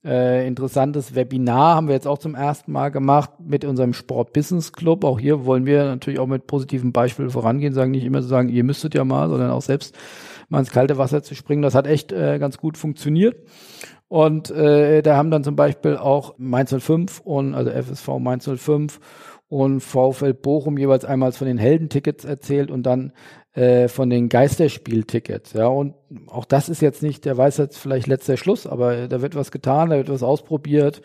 äh, 0.04 0.46
interessantes 0.46 1.14
Webinar, 1.14 1.76
haben 1.76 1.86
wir 1.86 1.94
jetzt 1.94 2.08
auch 2.08 2.18
zum 2.18 2.34
ersten 2.34 2.72
Mal 2.72 2.90
gemacht 2.90 3.30
mit 3.38 3.64
unserem 3.64 3.92
Sport 3.92 4.32
Business 4.32 4.72
Club. 4.72 5.04
Auch 5.04 5.20
hier 5.20 5.46
wollen 5.46 5.64
wir 5.64 5.84
natürlich 5.84 6.18
auch 6.18 6.26
mit 6.26 6.48
positiven 6.48 6.92
Beispielen 6.92 7.30
vorangehen, 7.30 7.72
sagen 7.72 7.92
nicht 7.92 8.04
immer 8.04 8.22
so 8.22 8.28
sagen, 8.28 8.48
ihr 8.48 8.64
müsstet 8.64 8.94
ja 8.94 9.04
mal, 9.04 9.28
sondern 9.28 9.52
auch 9.52 9.62
selbst 9.62 9.94
mal 10.48 10.58
ins 10.58 10.72
kalte 10.72 10.98
Wasser 10.98 11.22
zu 11.22 11.34
springen. 11.34 11.62
Das 11.62 11.74
hat 11.74 11.86
echt 11.86 12.12
äh, 12.12 12.38
ganz 12.38 12.58
gut 12.58 12.76
funktioniert. 12.76 13.36
Und 14.12 14.50
äh, 14.50 15.00
da 15.00 15.16
haben 15.16 15.30
dann 15.30 15.42
zum 15.42 15.56
Beispiel 15.56 15.96
auch 15.96 16.34
Mainz 16.36 16.74
05 16.78 17.20
und 17.20 17.54
also 17.54 17.70
FSV 17.70 18.18
Mainz 18.18 18.44
05 18.44 19.00
und 19.48 19.80
VfL 19.80 20.34
Bochum 20.34 20.76
jeweils 20.76 21.06
einmal 21.06 21.32
von 21.32 21.46
den 21.46 21.56
Heldentickets 21.56 22.26
erzählt 22.26 22.70
und 22.70 22.82
dann 22.82 23.14
äh, 23.54 23.88
von 23.88 24.10
den 24.10 24.28
Geisterspieltickets. 24.28 25.54
Ja, 25.54 25.68
und 25.68 25.94
auch 26.26 26.44
das 26.44 26.68
ist 26.68 26.82
jetzt 26.82 27.02
nicht, 27.02 27.24
der 27.24 27.38
weiß 27.38 27.56
jetzt 27.56 27.78
vielleicht 27.78 28.06
letzter 28.06 28.36
Schluss, 28.36 28.66
aber 28.66 29.08
da 29.08 29.22
wird 29.22 29.34
was 29.34 29.50
getan, 29.50 29.88
da 29.88 29.96
wird 29.96 30.10
was 30.10 30.22
ausprobiert. 30.22 31.00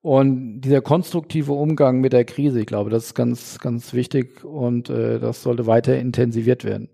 Und 0.00 0.60
dieser 0.60 0.80
konstruktive 0.80 1.54
Umgang 1.54 2.00
mit 2.00 2.12
der 2.12 2.24
Krise, 2.24 2.60
ich 2.60 2.66
glaube, 2.66 2.88
das 2.88 3.06
ist 3.06 3.14
ganz, 3.14 3.58
ganz 3.58 3.94
wichtig 3.94 4.44
und 4.44 4.90
äh, 4.90 5.18
das 5.18 5.42
sollte 5.42 5.66
weiter 5.66 5.96
intensiviert 5.98 6.62
werden. 6.62 6.88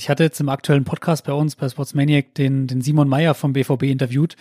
Ich 0.00 0.08
hatte 0.08 0.22
jetzt 0.22 0.40
im 0.40 0.48
aktuellen 0.48 0.84
Podcast 0.84 1.26
bei 1.26 1.34
uns 1.34 1.56
bei 1.56 1.68
Sportsmaniac 1.68 2.34
den, 2.34 2.66
den 2.66 2.80
Simon 2.80 3.06
Meyer 3.06 3.34
vom 3.34 3.52
BVB 3.52 3.82
interviewt. 3.82 4.34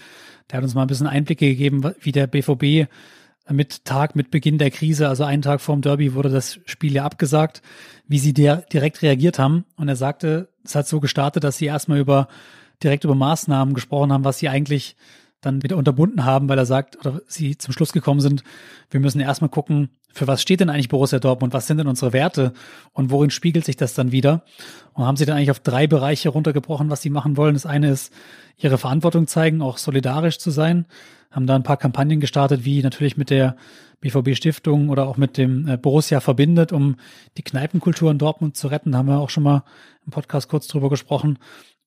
Der 0.50 0.56
hat 0.56 0.64
uns 0.64 0.74
mal 0.74 0.84
ein 0.84 0.88
bisschen 0.88 1.06
Einblicke 1.06 1.48
gegeben, 1.48 1.84
wie 2.00 2.14
der 2.14 2.28
BVB 2.28 2.90
mit 3.50 3.84
Tag, 3.84 4.16
mit 4.16 4.32
Beginn 4.32 4.58
der 4.58 4.72
Krise, 4.72 5.10
also 5.10 5.26
einen 5.26 5.42
Tag 5.42 5.60
vorm 5.60 5.82
Derby 5.82 6.14
wurde 6.14 6.30
das 6.30 6.62
Spiel 6.64 6.94
ja 6.94 7.04
abgesagt, 7.04 7.62
wie 8.08 8.20
sie 8.20 8.32
der 8.32 8.64
direkt 8.72 9.02
reagiert 9.02 9.38
haben. 9.38 9.66
Und 9.76 9.90
er 9.90 9.98
sagte, 9.98 10.48
es 10.64 10.76
hat 10.76 10.88
so 10.88 11.02
gestartet, 11.02 11.44
dass 11.44 11.58
sie 11.58 11.66
erstmal 11.66 12.00
über, 12.00 12.30
direkt 12.82 13.04
über 13.04 13.16
Maßnahmen 13.16 13.74
gesprochen 13.74 14.14
haben, 14.14 14.24
was 14.24 14.40
sie 14.40 14.48
eigentlich 14.48 14.96
dann 15.42 15.62
wieder 15.62 15.76
unterbunden 15.76 16.24
haben, 16.24 16.48
weil 16.48 16.58
er 16.58 16.66
sagt, 16.66 17.06
oder 17.06 17.22
sie 17.28 17.58
zum 17.58 17.74
Schluss 17.74 17.92
gekommen 17.92 18.22
sind, 18.22 18.46
wir 18.92 19.02
müssen 19.02 19.20
erstmal 19.20 19.50
gucken, 19.50 19.90
für 20.14 20.28
was 20.28 20.42
steht 20.42 20.60
denn 20.60 20.70
eigentlich 20.70 20.90
Borussia 20.90 21.20
Dortmund, 21.20 21.54
was 21.54 21.68
sind 21.68 21.78
denn 21.78 21.88
unsere 21.88 22.14
Werte 22.14 22.54
und 22.94 23.12
worin 23.12 23.30
spiegelt 23.30 23.66
sich 23.66 23.78
das 23.78 23.94
dann 23.94 24.12
wieder? 24.12 24.44
Und 24.94 25.06
haben 25.06 25.18
sie 25.18 25.26
dann 25.26 25.38
eigentlich 25.38 25.52
auf 25.52 25.60
drei 25.60 25.88
Bereiche 25.88 26.30
runtergebrochen, 26.30 26.90
was 26.90 27.02
sie 27.02 27.10
machen 27.10 27.38
wollen. 27.38 27.54
Das 27.54 27.66
eine 27.66 27.90
ist, 27.90 28.14
ihre 28.58 28.78
Verantwortung 28.78 29.28
zeigen, 29.28 29.62
auch 29.62 29.78
solidarisch 29.78 30.40
zu 30.40 30.52
sein, 30.52 30.86
haben 31.32 31.46
da 31.46 31.56
ein 31.56 31.64
paar 31.64 31.78
Kampagnen 31.78 32.20
gestartet, 32.20 32.66
wie 32.66 32.82
natürlich 32.82 33.16
mit 33.16 33.30
der 33.30 33.56
BVB 34.02 34.36
Stiftung 34.36 34.90
oder 34.90 35.08
auch 35.08 35.18
mit 35.18 35.38
dem 35.38 35.68
äh, 35.68 35.78
Borussia 35.78 36.20
verbindet, 36.22 36.72
um 36.72 36.96
die 37.38 37.44
Kneipenkultur 37.44 38.10
in 38.12 38.18
Dortmund 38.18 38.56
zu 38.58 38.68
retten. 38.68 38.92
Da 38.92 39.00
haben 39.00 39.08
wir 39.08 39.20
auch 39.20 39.30
schon 39.30 39.44
mal 39.44 39.64
im 40.06 40.12
Podcast 40.12 40.50
kurz 40.50 40.68
drüber 40.68 40.90
gesprochen. 40.90 41.38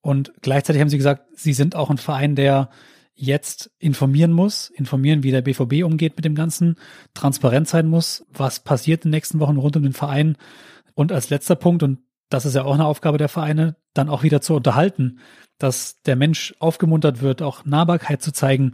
Und 0.01 0.33
gleichzeitig 0.43 0.81
haben 0.81 0.89
sie 0.89 0.97
gesagt, 0.97 1.25
sie 1.35 1.53
sind 1.53 1.75
auch 1.75 1.91
ein 1.91 1.99
Verein, 1.99 2.35
der 2.37 2.69
jetzt 3.15 3.71
informieren 3.79 4.33
muss, 4.33 4.71
informieren, 4.71 5.23
wie 5.23 5.31
der 5.31 5.43
BVB 5.43 5.85
umgeht 5.85 6.17
mit 6.17 6.25
dem 6.25 6.35
Ganzen, 6.35 6.77
transparent 7.15 7.69
sein 7.69 7.87
muss, 7.87 8.27
was 8.31 8.61
passiert 8.61 9.05
in 9.05 9.11
den 9.11 9.17
nächsten 9.17 9.41
Wochen 9.41 9.57
rund 9.57 9.77
um 9.77 9.83
den 9.83 9.93
Verein. 9.93 10.37
Und 10.95 11.13
als 11.13 11.31
letzter 11.31 11.57
Punkt, 11.57 11.83
und 11.83 12.01
das 12.31 12.47
ist 12.47 12.55
ja 12.55 12.65
auch 12.65 12.75
eine 12.75 12.87
Aufgabe 12.87 13.19
der 13.19 13.29
Vereine, 13.29 13.77
dann 13.95 14.09
auch 14.09 14.23
wieder 14.23 14.41
zu 14.41 14.55
unterhalten, 14.55 15.19
dass 15.59 16.01
der 16.03 16.17
Mensch 16.17 16.55
aufgemuntert 16.59 17.21
wird, 17.21 17.43
auch 17.43 17.65
Nahbarkeit 17.65 18.23
zu 18.23 18.33
zeigen, 18.33 18.73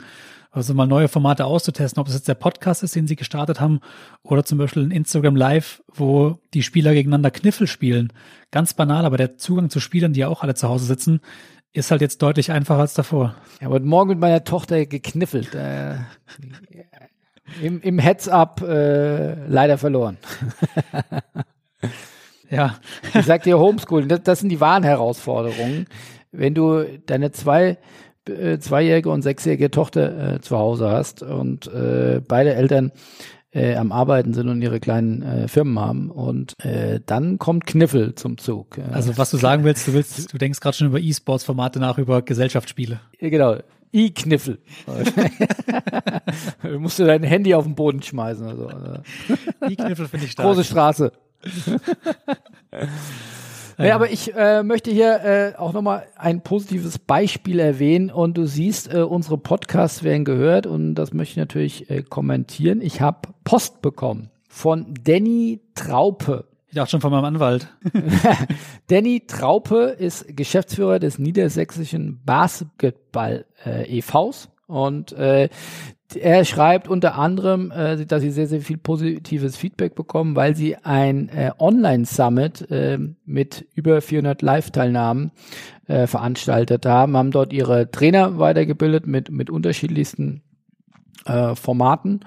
also 0.51 0.73
mal 0.73 0.87
neue 0.87 1.09
Formate 1.09 1.45
auszutesten, 1.45 2.01
ob 2.01 2.09
es 2.09 2.15
jetzt 2.15 2.29
der 2.29 2.35
Podcast 2.35 2.83
ist, 2.83 2.95
den 2.95 3.07
sie 3.07 3.17
gestartet 3.17 3.61
haben, 3.61 3.81
oder 4.23 4.45
zum 4.45 4.59
Beispiel 4.59 4.83
ein 4.83 4.91
Instagram 4.91 5.37
Live, 5.37 5.83
wo 5.93 6.41
die 6.55 6.63
Spieler 6.63 6.95
gegeneinander 6.95 7.31
Kniffel 7.31 7.67
spielen. 7.67 8.13
Ganz 8.51 8.73
banal, 8.73 9.05
aber 9.05 9.19
der 9.19 9.37
Zugang 9.37 9.69
zu 9.69 9.79
Spielern, 9.79 10.15
die 10.15 10.21
ja 10.21 10.29
auch 10.29 10.43
alle 10.43 10.55
zu 10.55 10.69
Hause 10.69 10.87
sitzen, 10.87 11.21
ist 11.73 11.91
halt 11.91 12.01
jetzt 12.01 12.23
deutlich 12.23 12.51
einfacher 12.51 12.81
als 12.81 12.95
davor. 12.95 13.35
Ja, 13.61 13.69
aber 13.69 13.81
morgen 13.81 14.11
mit 14.11 14.19
meiner 14.19 14.45
Tochter 14.45 14.87
gekniffelt. 14.87 15.55
Äh, 15.55 15.97
Im 17.63 17.81
im 17.81 17.99
Heads-up 17.99 18.63
äh, 18.63 19.47
leider 19.47 19.79
verloren. 19.79 20.19
ja. 22.51 22.77
Ich 23.15 23.27
sag 23.27 23.43
dir 23.43 23.59
Homeschooling, 23.59 24.09
das, 24.09 24.23
das 24.23 24.41
sind 24.41 24.49
die 24.49 24.61
wahren 24.61 24.83
Herausforderungen. 24.83 25.87
Wenn 26.31 26.55
du 26.55 26.85
deine 27.07 27.33
zwei 27.33 27.79
äh, 28.29 28.59
zweijährige 28.59 29.11
und 29.11 29.23
sechsjährige 29.23 29.71
Tochter 29.71 30.35
äh, 30.35 30.41
zu 30.41 30.59
Hause 30.59 30.91
hast 30.91 31.23
und 31.23 31.67
äh, 31.69 32.21
beide 32.27 32.55
Eltern 32.55 32.93
äh, 33.51 33.77
am 33.77 33.93
Arbeiten 33.93 34.35
sind 34.35 34.49
und 34.49 34.61
ihre 34.63 34.81
kleinen 34.81 35.23
äh, 35.23 35.49
Firmen 35.49 35.79
haben. 35.79 36.11
Und 36.11 36.55
äh, 36.63 37.01
dann 37.05 37.39
kommt 37.39 37.67
Kniffel 37.67 38.15
zum 38.15 38.39
Zug. 38.39 38.79
Also 38.93 39.17
was 39.17 39.31
du 39.31 39.37
sagen 39.37 39.65
willst, 39.65 39.89
du 39.89 39.95
willst, 39.95 40.33
du 40.33 40.39
denkst 40.39 40.61
gerade 40.61 40.77
schon 40.77 40.89
über 40.89 41.01
E-Sports-Formate 41.01 41.79
nach, 41.81 41.99
über 41.99 42.23
Gesellschaftsspiele. 42.23 43.01
Ja, 43.21 43.29
genau. 43.29 43.57
E-Kniffel. 43.93 44.59
du 46.63 46.79
musst 46.79 46.99
du 46.99 47.07
dein 47.07 47.23
Handy 47.23 47.55
auf 47.55 47.65
den 47.65 47.75
Boden 47.75 48.03
schmeißen. 48.03 48.47
Also. 48.47 48.69
E-Kniffel 49.69 50.09
finde 50.09 50.27
ich 50.27 50.33
stark. 50.33 50.47
Große 50.47 50.65
Straße. 50.65 51.13
Ja, 53.79 53.95
aber 53.95 54.11
ich 54.11 54.35
äh, 54.35 54.65
möchte 54.65 54.91
hier 54.91 55.21
äh, 55.25 55.57
auch 55.57 55.73
nochmal 55.73 56.07
ein 56.17 56.43
positives 56.43 56.99
Beispiel 56.99 57.61
erwähnen 57.61 58.11
und 58.11 58.37
du 58.37 58.47
siehst, 58.47 58.93
äh, 58.93 59.03
unsere 59.03 59.39
Podcasts 59.39 60.03
werden 60.03 60.25
gehört 60.25 60.67
und 60.67 60.97
das 60.97 61.13
möchte 61.13 61.33
ich 61.33 61.37
natürlich 61.37 61.91
äh, 61.91 62.03
kommentieren. 62.03 62.81
Ich 62.81 63.01
habe 63.01 63.29
Post 63.45 63.81
bekommen 63.81 64.31
von 64.49 64.95
Danny 65.05 65.61
Traupe. 65.77 66.47
Ich 66.67 66.75
dachte 66.75 66.91
schon 66.91 67.01
von 67.01 67.13
meinem 67.13 67.25
Anwalt. 67.25 67.69
Danny 68.89 69.23
Traupe 69.27 69.95
ist 69.99 70.37
Geschäftsführer 70.37 70.99
des 70.99 71.19
Niedersächsischen 71.19 72.21
Basketball 72.25 73.47
äh, 73.65 73.99
e.V.s 73.99 74.49
und 74.67 75.13
äh, 75.13 75.49
er 76.17 76.45
schreibt 76.45 76.89
unter 76.89 77.17
anderem, 77.17 77.71
äh, 77.71 78.05
dass 78.07 78.23
sie 78.23 78.31
sehr, 78.31 78.47
sehr 78.47 78.61
viel 78.61 78.79
positives 78.79 79.57
Feedback 79.57 79.95
bekommen, 79.95 80.37
weil 80.37 80.57
sie 80.57 80.77
ein 80.77 81.29
äh, 81.29 81.51
Online-Summit 81.59 82.71
äh, 82.71 82.99
mit 83.25 83.67
über 83.75 84.01
400 84.01 84.43
Live-Teilnahmen 84.43 85.33
äh, 85.87 86.07
veranstaltet 86.07 86.87
haben, 86.87 87.17
haben 87.17 87.31
dort 87.31 87.53
ihre 87.53 87.91
Trainer 87.91 88.39
weitergebildet 88.39 89.07
mit, 89.07 89.31
mit 89.31 89.51
unterschiedlichsten 89.51 90.43
äh, 91.27 91.55
Formaten 91.55 92.21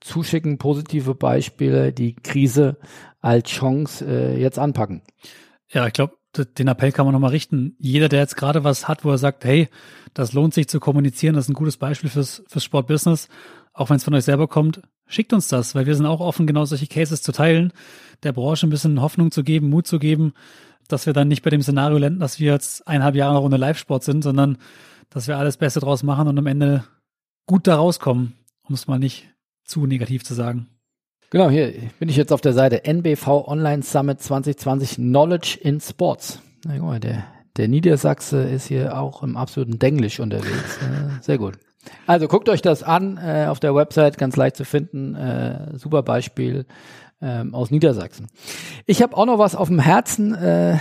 zuschicken, 0.00 0.58
positive 0.58 1.14
Beispiele, 1.14 1.92
die 1.92 2.14
Krise 2.14 2.76
als 3.20 3.48
Chance 3.48 4.04
äh, 4.06 4.40
jetzt 4.40 4.58
anpacken. 4.58 5.02
Ja, 5.68 5.86
ich 5.86 5.92
glaube, 5.92 6.16
den 6.58 6.68
Appell 6.68 6.92
kann 6.92 7.06
man 7.06 7.14
nochmal 7.14 7.30
richten. 7.30 7.76
Jeder, 7.78 8.08
der 8.08 8.20
jetzt 8.20 8.36
gerade 8.36 8.62
was 8.62 8.86
hat, 8.86 9.04
wo 9.04 9.10
er 9.10 9.18
sagt, 9.18 9.44
hey, 9.44 9.68
das 10.14 10.32
lohnt 10.32 10.54
sich 10.54 10.68
zu 10.68 10.80
kommunizieren, 10.80 11.34
das 11.34 11.44
ist 11.46 11.50
ein 11.50 11.54
gutes 11.54 11.76
Beispiel 11.76 12.10
fürs, 12.10 12.42
fürs 12.48 12.64
Sportbusiness, 12.64 13.28
auch 13.72 13.88
wenn 13.88 13.96
es 13.96 14.04
von 14.04 14.14
euch 14.14 14.24
selber 14.24 14.48
kommt, 14.48 14.82
schickt 15.10 15.32
uns 15.32 15.48
das, 15.48 15.74
weil 15.74 15.86
wir 15.86 15.94
sind 15.94 16.06
auch 16.06 16.20
offen, 16.20 16.46
genau 16.46 16.64
solche 16.64 16.86
Cases 16.86 17.20
zu 17.22 17.32
teilen 17.32 17.72
der 18.22 18.32
Branche 18.32 18.66
ein 18.66 18.70
bisschen 18.70 19.00
Hoffnung 19.00 19.30
zu 19.30 19.42
geben, 19.42 19.68
Mut 19.68 19.86
zu 19.86 19.98
geben, 19.98 20.34
dass 20.88 21.06
wir 21.06 21.12
dann 21.12 21.28
nicht 21.28 21.42
bei 21.42 21.50
dem 21.50 21.62
Szenario 21.62 21.98
landen, 21.98 22.20
dass 22.20 22.40
wir 22.40 22.52
jetzt 22.52 22.86
eineinhalb 22.86 23.14
Jahre 23.14 23.34
noch 23.34 23.42
ohne 23.42 23.56
Live-Sport 23.56 24.04
sind, 24.04 24.22
sondern 24.22 24.58
dass 25.08 25.28
wir 25.28 25.38
alles 25.38 25.56
Beste 25.56 25.80
draus 25.80 26.02
machen 26.02 26.28
und 26.28 26.38
am 26.38 26.46
Ende 26.46 26.84
gut 27.46 27.66
da 27.66 27.76
rauskommen, 27.76 28.34
um 28.62 28.74
es 28.74 28.86
mal 28.86 28.98
nicht 28.98 29.28
zu 29.64 29.86
negativ 29.86 30.24
zu 30.24 30.34
sagen. 30.34 30.68
Genau, 31.30 31.48
hier 31.48 31.72
bin 31.98 32.08
ich 32.08 32.16
jetzt 32.16 32.32
auf 32.32 32.40
der 32.40 32.52
Seite 32.52 32.84
NBV 32.84 33.46
Online 33.46 33.82
Summit 33.82 34.20
2020 34.20 34.96
Knowledge 34.96 35.58
in 35.60 35.80
Sports. 35.80 36.42
Na, 36.64 36.76
guck 36.76 36.86
mal, 36.86 37.00
der, 37.00 37.24
der 37.56 37.68
Niedersachse 37.68 38.42
ist 38.42 38.66
hier 38.66 38.98
auch 38.98 39.22
im 39.22 39.36
absoluten 39.36 39.78
Denglisch 39.78 40.18
unterwegs. 40.18 40.78
Äh, 40.78 41.22
sehr 41.22 41.38
gut. 41.38 41.58
Also 42.06 42.28
guckt 42.28 42.48
euch 42.48 42.62
das 42.62 42.82
an 42.82 43.16
äh, 43.16 43.46
auf 43.48 43.60
der 43.60 43.74
Website, 43.74 44.18
ganz 44.18 44.36
leicht 44.36 44.56
zu 44.56 44.64
finden. 44.64 45.14
Äh, 45.14 45.78
super 45.78 46.02
Beispiel 46.02 46.66
ähm, 47.22 47.54
aus 47.54 47.70
Niedersachsen. 47.70 48.28
Ich 48.86 49.02
habe 49.02 49.16
auch 49.16 49.26
noch 49.26 49.38
was 49.38 49.54
auf 49.54 49.68
dem 49.68 49.78
Herzen, 49.78 50.34
äh, 50.34 50.72
äh, 50.74 50.78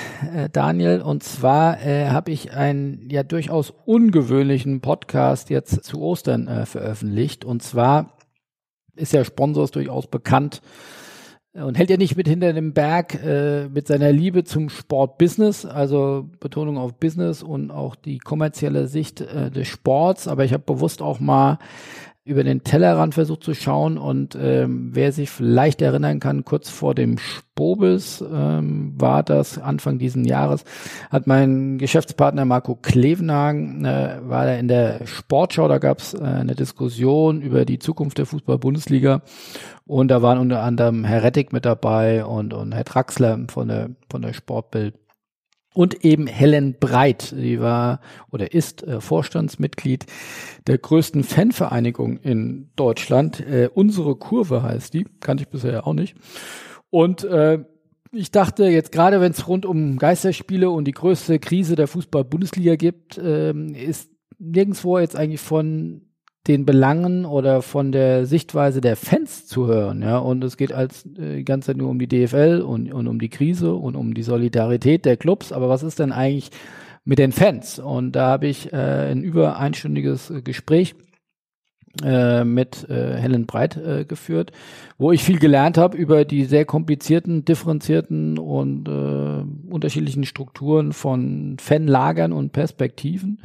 Daniel, 0.51 1.01
und 1.01 1.23
zwar 1.23 1.81
äh, 1.85 2.09
habe 2.09 2.31
ich 2.31 2.53
einen 2.53 3.09
ja 3.09 3.23
durchaus 3.23 3.73
ungewöhnlichen 3.85 4.81
Podcast 4.81 5.49
jetzt 5.49 5.83
zu 5.83 6.01
Ostern 6.01 6.47
äh, 6.47 6.65
veröffentlicht. 6.65 7.45
Und 7.45 7.63
zwar 7.63 8.17
ist 8.95 9.13
ja 9.13 9.23
Sponsors 9.23 9.71
durchaus 9.71 10.07
bekannt 10.07 10.61
und 11.53 11.77
hält 11.77 11.89
ja 11.89 11.97
nicht 11.97 12.15
mit 12.15 12.27
hinter 12.27 12.53
dem 12.53 12.73
Berg 12.73 13.15
äh, 13.23 13.67
mit 13.69 13.87
seiner 13.87 14.11
Liebe 14.11 14.43
zum 14.43 14.69
Sportbusiness, 14.69 15.65
also 15.65 16.29
Betonung 16.39 16.77
auf 16.77 16.93
Business 16.93 17.41
und 17.41 17.71
auch 17.71 17.95
die 17.95 18.19
kommerzielle 18.19 18.87
Sicht 18.87 19.21
äh, 19.21 19.49
des 19.49 19.67
Sports. 19.67 20.27
Aber 20.27 20.45
ich 20.45 20.53
habe 20.53 20.63
bewusst 20.63 21.01
auch 21.01 21.19
mal 21.19 21.57
über 22.29 22.43
den 22.43 22.63
Tellerrand 22.63 23.15
versucht 23.15 23.43
zu 23.43 23.55
schauen 23.55 23.97
und 23.97 24.37
ähm, 24.39 24.91
wer 24.93 25.11
sich 25.11 25.31
vielleicht 25.31 25.81
erinnern 25.81 26.19
kann, 26.19 26.45
kurz 26.45 26.69
vor 26.69 26.93
dem 26.93 27.17
Spobis 27.17 28.21
ähm, 28.21 28.93
war 28.95 29.23
das 29.23 29.57
Anfang 29.57 29.97
diesen 29.97 30.25
Jahres, 30.25 30.63
hat 31.09 31.25
mein 31.25 31.79
Geschäftspartner 31.79 32.45
Marco 32.45 32.75
Klevenhagen, 32.75 33.83
äh, 33.83 34.19
war 34.21 34.45
er 34.45 34.59
in 34.59 34.67
der 34.67 35.07
Sportschau, 35.07 35.67
da 35.67 35.79
gab 35.79 35.99
es 35.99 36.13
äh, 36.13 36.19
eine 36.21 36.53
Diskussion 36.53 37.41
über 37.41 37.65
die 37.65 37.79
Zukunft 37.79 38.19
der 38.19 38.27
Fußball-Bundesliga. 38.27 39.21
Und 39.87 40.09
da 40.09 40.21
waren 40.21 40.37
unter 40.37 40.61
anderem 40.61 41.03
Herr 41.03 41.23
Rettig 41.23 41.51
mit 41.51 41.65
dabei 41.65 42.23
und, 42.23 42.53
und 42.53 42.73
Herr 42.73 42.83
Draxler 42.83 43.39
von 43.49 43.69
der, 43.69 43.89
von 44.07 44.21
der 44.21 44.33
Sportbild 44.33 44.93
und 45.73 46.03
eben 46.03 46.27
Helen 46.27 46.75
Breit, 46.79 47.31
die 47.31 47.59
war 47.59 48.01
oder 48.31 48.53
ist 48.53 48.83
äh, 48.83 49.01
Vorstandsmitglied 49.01 50.05
der 50.67 50.77
größten 50.77 51.23
Fanvereinigung 51.23 52.17
in 52.17 52.69
Deutschland. 52.75 53.39
Äh, 53.39 53.69
unsere 53.73 54.15
Kurve 54.15 54.63
heißt 54.63 54.93
die, 54.93 55.05
kannte 55.19 55.43
ich 55.43 55.49
bisher 55.49 55.85
auch 55.85 55.93
nicht. 55.93 56.15
Und 56.89 57.23
äh, 57.23 57.59
ich 58.11 58.31
dachte 58.31 58.65
jetzt 58.65 58.91
gerade, 58.91 59.21
wenn 59.21 59.31
es 59.31 59.47
rund 59.47 59.65
um 59.65 59.97
Geisterspiele 59.97 60.69
und 60.71 60.85
die 60.85 60.93
größte 60.93 61.37
Krise 61.37 61.75
der 61.75 61.87
Fußball-Bundesliga 61.87 62.75
gibt, 62.75 63.19
äh, 63.19 63.53
ist 63.53 64.09
nirgendwo 64.39 64.97
jetzt 64.97 65.15
eigentlich 65.15 65.41
von 65.41 66.08
den 66.49 66.65
Belangen 66.65 67.25
oder 67.25 67.61
von 67.61 67.91
der 67.91 68.25
Sichtweise 68.25 68.81
der 68.81 68.95
Fans 68.95 69.45
zu 69.45 69.67
hören, 69.67 70.01
ja. 70.01 70.17
Und 70.17 70.43
es 70.43 70.57
geht 70.57 70.73
als 70.73 71.05
äh, 71.05 71.37
die 71.37 71.45
ganze 71.45 71.67
Zeit 71.67 71.77
nur 71.77 71.89
um 71.89 71.99
die 71.99 72.07
DFL 72.07 72.61
und, 72.65 72.91
und 72.91 73.07
um 73.07 73.19
die 73.19 73.29
Krise 73.29 73.75
und 73.75 73.95
um 73.95 74.15
die 74.15 74.23
Solidarität 74.23 75.05
der 75.05 75.15
Clubs. 75.15 75.51
Aber 75.53 75.69
was 75.69 75.83
ist 75.83 75.99
denn 75.99 76.11
eigentlich 76.11 76.49
mit 77.05 77.19
den 77.19 77.31
Fans? 77.31 77.77
Und 77.77 78.13
da 78.13 78.27
habe 78.27 78.47
ich 78.47 78.73
äh, 78.73 79.11
ein 79.11 79.21
über 79.21 79.59
einstündiges 79.59 80.31
äh, 80.31 80.41
Gespräch 80.41 80.95
äh, 82.03 82.43
mit 82.43 82.89
äh, 82.89 83.15
Helen 83.17 83.45
Breit 83.45 83.79
geführt, 84.07 84.51
wo 84.97 85.11
ich 85.11 85.23
viel 85.23 85.37
gelernt 85.37 85.77
habe 85.77 85.97
über 85.97 86.25
die 86.25 86.45
sehr 86.45 86.65
komplizierten, 86.65 87.45
differenzierten 87.45 88.39
und 88.39 88.87
äh, 88.87 89.71
unterschiedlichen 89.71 90.25
Strukturen 90.25 90.93
von 90.93 91.57
Fanlagern 91.59 92.33
und 92.33 92.53
Perspektiven. 92.53 93.39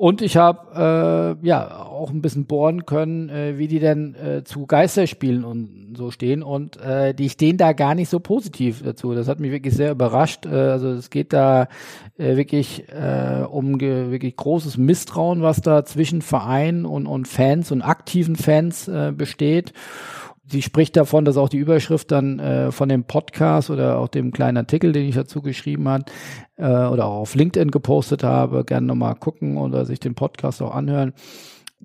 Und 0.00 0.22
ich 0.22 0.38
habe 0.38 1.36
äh, 1.42 1.46
ja 1.46 1.84
auch 1.84 2.08
ein 2.08 2.22
bisschen 2.22 2.46
bohren 2.46 2.86
können, 2.86 3.28
äh, 3.28 3.58
wie 3.58 3.68
die 3.68 3.80
denn 3.80 4.14
äh, 4.14 4.42
zu 4.44 4.64
Geisterspielen 4.64 5.44
und 5.44 5.94
so 5.94 6.10
stehen. 6.10 6.42
Und 6.42 6.78
äh, 6.78 7.12
die 7.12 7.28
stehen 7.28 7.58
da 7.58 7.74
gar 7.74 7.94
nicht 7.94 8.08
so 8.08 8.18
positiv 8.18 8.82
dazu. 8.82 9.12
Das 9.12 9.28
hat 9.28 9.40
mich 9.40 9.50
wirklich 9.50 9.74
sehr 9.74 9.90
überrascht. 9.90 10.46
Äh, 10.46 10.54
also 10.54 10.88
es 10.88 11.10
geht 11.10 11.34
da 11.34 11.68
äh, 12.16 12.36
wirklich 12.36 12.84
äh, 12.88 13.42
um 13.42 13.78
wirklich 13.78 14.36
großes 14.36 14.78
Misstrauen, 14.78 15.42
was 15.42 15.60
da 15.60 15.84
zwischen 15.84 16.22
Verein 16.22 16.86
und, 16.86 17.06
und 17.06 17.28
Fans 17.28 17.70
und 17.70 17.82
aktiven 17.82 18.36
Fans 18.36 18.88
äh, 18.88 19.12
besteht 19.14 19.74
sie 20.50 20.62
spricht 20.62 20.96
davon, 20.96 21.24
dass 21.24 21.36
auch 21.36 21.48
die 21.48 21.58
Überschrift 21.58 22.10
dann 22.10 22.38
äh, 22.38 22.72
von 22.72 22.88
dem 22.88 23.04
Podcast 23.04 23.70
oder 23.70 23.98
auch 23.98 24.08
dem 24.08 24.32
kleinen 24.32 24.58
Artikel, 24.58 24.92
den 24.92 25.08
ich 25.08 25.14
dazu 25.14 25.42
geschrieben 25.42 25.88
habe 25.88 26.04
äh, 26.56 26.64
oder 26.64 27.06
auch 27.06 27.20
auf 27.20 27.34
LinkedIn 27.34 27.70
gepostet 27.70 28.22
habe, 28.24 28.64
gerne 28.64 28.86
nochmal 28.86 29.14
gucken 29.14 29.56
oder 29.56 29.84
sich 29.84 30.00
den 30.00 30.14
Podcast 30.14 30.60
auch 30.62 30.74
anhören. 30.74 31.12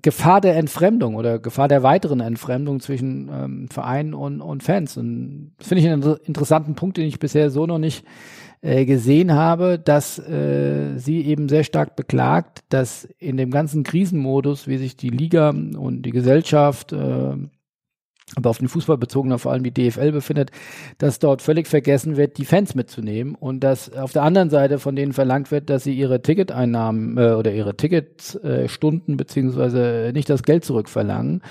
Gefahr 0.02 0.42
der 0.42 0.56
Entfremdung 0.56 1.14
oder 1.14 1.38
Gefahr 1.38 1.68
der 1.68 1.82
weiteren 1.82 2.20
Entfremdung 2.20 2.80
zwischen 2.80 3.30
ähm, 3.32 3.68
Vereinen 3.70 4.12
und, 4.12 4.42
und 4.42 4.62
Fans. 4.62 4.96
Und 4.98 5.52
das 5.58 5.68
finde 5.68 5.82
ich 5.82 5.88
einen 5.88 6.16
interessanten 6.24 6.74
Punkt, 6.74 6.98
den 6.98 7.06
ich 7.06 7.18
bisher 7.18 7.50
so 7.50 7.66
noch 7.66 7.78
nicht 7.78 8.04
äh, 8.60 8.84
gesehen 8.84 9.32
habe, 9.32 9.78
dass 9.78 10.18
äh, 10.18 10.98
sie 10.98 11.22
eben 11.22 11.48
sehr 11.48 11.64
stark 11.64 11.96
beklagt, 11.96 12.64
dass 12.68 13.04
in 13.18 13.38
dem 13.38 13.50
ganzen 13.50 13.84
Krisenmodus, 13.84 14.66
wie 14.66 14.76
sich 14.76 14.96
die 14.96 15.08
Liga 15.10 15.50
und 15.50 16.02
die 16.02 16.10
Gesellschaft 16.10 16.92
äh, 16.92 17.36
aber 18.34 18.50
auf 18.50 18.58
den 18.58 18.68
Fußball 18.68 18.98
bezogener 18.98 19.38
vor 19.38 19.52
allem 19.52 19.62
die 19.62 19.72
DFL 19.72 20.10
befindet, 20.10 20.50
dass 20.98 21.20
dort 21.20 21.42
völlig 21.42 21.68
vergessen 21.68 22.16
wird, 22.16 22.38
die 22.38 22.44
Fans 22.44 22.74
mitzunehmen 22.74 23.36
und 23.36 23.60
dass 23.60 23.92
auf 23.92 24.12
der 24.12 24.24
anderen 24.24 24.50
Seite 24.50 24.80
von 24.80 24.96
denen 24.96 25.12
verlangt 25.12 25.52
wird, 25.52 25.70
dass 25.70 25.84
sie 25.84 25.94
ihre 25.94 26.22
Ticketeinnahmen 26.22 27.16
äh, 27.18 27.32
oder 27.32 27.52
ihre 27.52 27.76
Ticketstunden 27.76 29.14
äh, 29.14 29.16
beziehungsweise 29.16 30.10
nicht 30.12 30.28
das 30.28 30.42
Geld 30.42 30.64
zurückverlangen. 30.64 31.42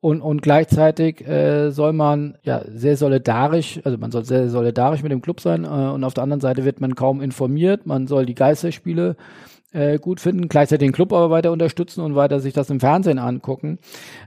Und, 0.00 0.20
und 0.20 0.42
gleichzeitig 0.42 1.26
äh, 1.26 1.70
soll 1.70 1.92
man 1.92 2.36
ja 2.42 2.62
sehr 2.68 2.96
solidarisch, 2.96 3.80
also 3.84 3.96
man 3.98 4.10
soll 4.10 4.24
sehr 4.24 4.48
solidarisch 4.48 5.02
mit 5.02 5.12
dem 5.12 5.22
Club 5.22 5.40
sein 5.40 5.64
äh, 5.64 5.68
und 5.68 6.04
auf 6.04 6.14
der 6.14 6.22
anderen 6.22 6.40
Seite 6.40 6.64
wird 6.64 6.80
man 6.80 6.94
kaum 6.94 7.20
informiert, 7.20 7.86
man 7.86 8.06
soll 8.06 8.26
die 8.26 8.34
Geisterspiele 8.34 9.10
äh, 9.10 9.53
gut 10.00 10.20
finden, 10.20 10.48
gleichzeitig 10.48 10.86
den 10.86 10.92
Club 10.92 11.12
aber 11.12 11.30
weiter 11.30 11.50
unterstützen 11.52 12.00
und 12.00 12.14
weiter 12.14 12.40
sich 12.40 12.52
das 12.52 12.70
im 12.70 12.80
Fernsehen 12.80 13.18
angucken. 13.18 13.78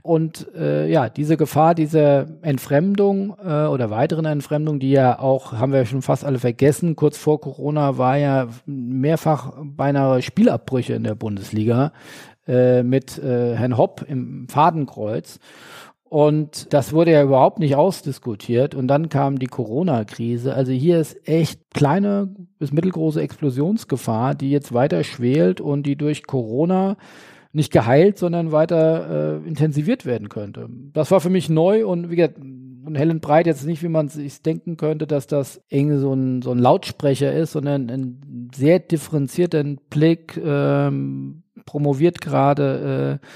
Und 0.02 0.46
äh, 0.54 0.90
ja, 0.90 1.08
diese 1.08 1.36
Gefahr, 1.36 1.74
diese 1.74 2.26
Entfremdung 2.42 3.34
äh, 3.42 3.66
oder 3.66 3.90
weiteren 3.90 4.26
Entfremdung, 4.26 4.78
die 4.78 4.90
ja 4.90 5.18
auch, 5.18 5.52
haben 5.52 5.72
wir 5.72 5.86
schon 5.86 6.02
fast 6.02 6.24
alle 6.24 6.38
vergessen, 6.38 6.96
kurz 6.96 7.16
vor 7.16 7.40
Corona 7.40 7.98
war 7.98 8.16
ja 8.18 8.48
mehrfach 8.66 9.52
beinahe 9.62 10.22
Spielabbrüche 10.22 10.94
in 10.94 11.04
der 11.04 11.14
Bundesliga 11.14 11.92
äh, 12.46 12.82
mit 12.82 13.18
äh, 13.18 13.56
Herrn 13.56 13.76
Hopp 13.76 14.04
im 14.08 14.48
Fadenkreuz. 14.48 15.38
Und 16.08 16.72
das 16.72 16.92
wurde 16.92 17.12
ja 17.12 17.22
überhaupt 17.22 17.58
nicht 17.58 17.76
ausdiskutiert. 17.76 18.74
Und 18.74 18.88
dann 18.88 19.08
kam 19.08 19.38
die 19.38 19.46
Corona-Krise. 19.46 20.54
Also 20.54 20.72
hier 20.72 20.98
ist 20.98 21.28
echt 21.28 21.60
kleine 21.74 22.34
bis 22.58 22.72
mittelgroße 22.72 23.20
Explosionsgefahr, 23.20 24.34
die 24.34 24.50
jetzt 24.50 24.72
weiter 24.72 25.04
schwelt 25.04 25.60
und 25.60 25.84
die 25.84 25.96
durch 25.96 26.26
Corona 26.26 26.96
nicht 27.52 27.72
geheilt, 27.72 28.18
sondern 28.18 28.52
weiter 28.52 29.40
äh, 29.42 29.48
intensiviert 29.48 30.06
werden 30.06 30.28
könnte. 30.28 30.68
Das 30.92 31.10
war 31.10 31.20
für 31.20 31.30
mich 31.30 31.48
neu 31.48 31.86
und 31.86 32.10
wie 32.10 32.16
gesagt, 32.16 32.38
und 32.38 32.94
Helen 32.94 33.20
Breit 33.20 33.46
jetzt 33.46 33.66
nicht, 33.66 33.82
wie 33.82 33.88
man 33.88 34.08
sich 34.08 34.40
denken 34.42 34.78
könnte, 34.78 35.06
dass 35.06 35.26
das 35.26 35.60
irgendwie 35.68 35.98
so 35.98 36.14
ein, 36.14 36.40
so 36.40 36.52
ein 36.52 36.58
Lautsprecher 36.58 37.32
ist, 37.34 37.52
sondern 37.52 37.90
ein 37.90 38.50
sehr 38.54 38.78
differenzierter 38.78 39.62
Blick, 39.90 40.40
ähm, 40.42 41.42
promoviert 41.66 42.22
gerade 42.22 43.20
äh, 43.20 43.26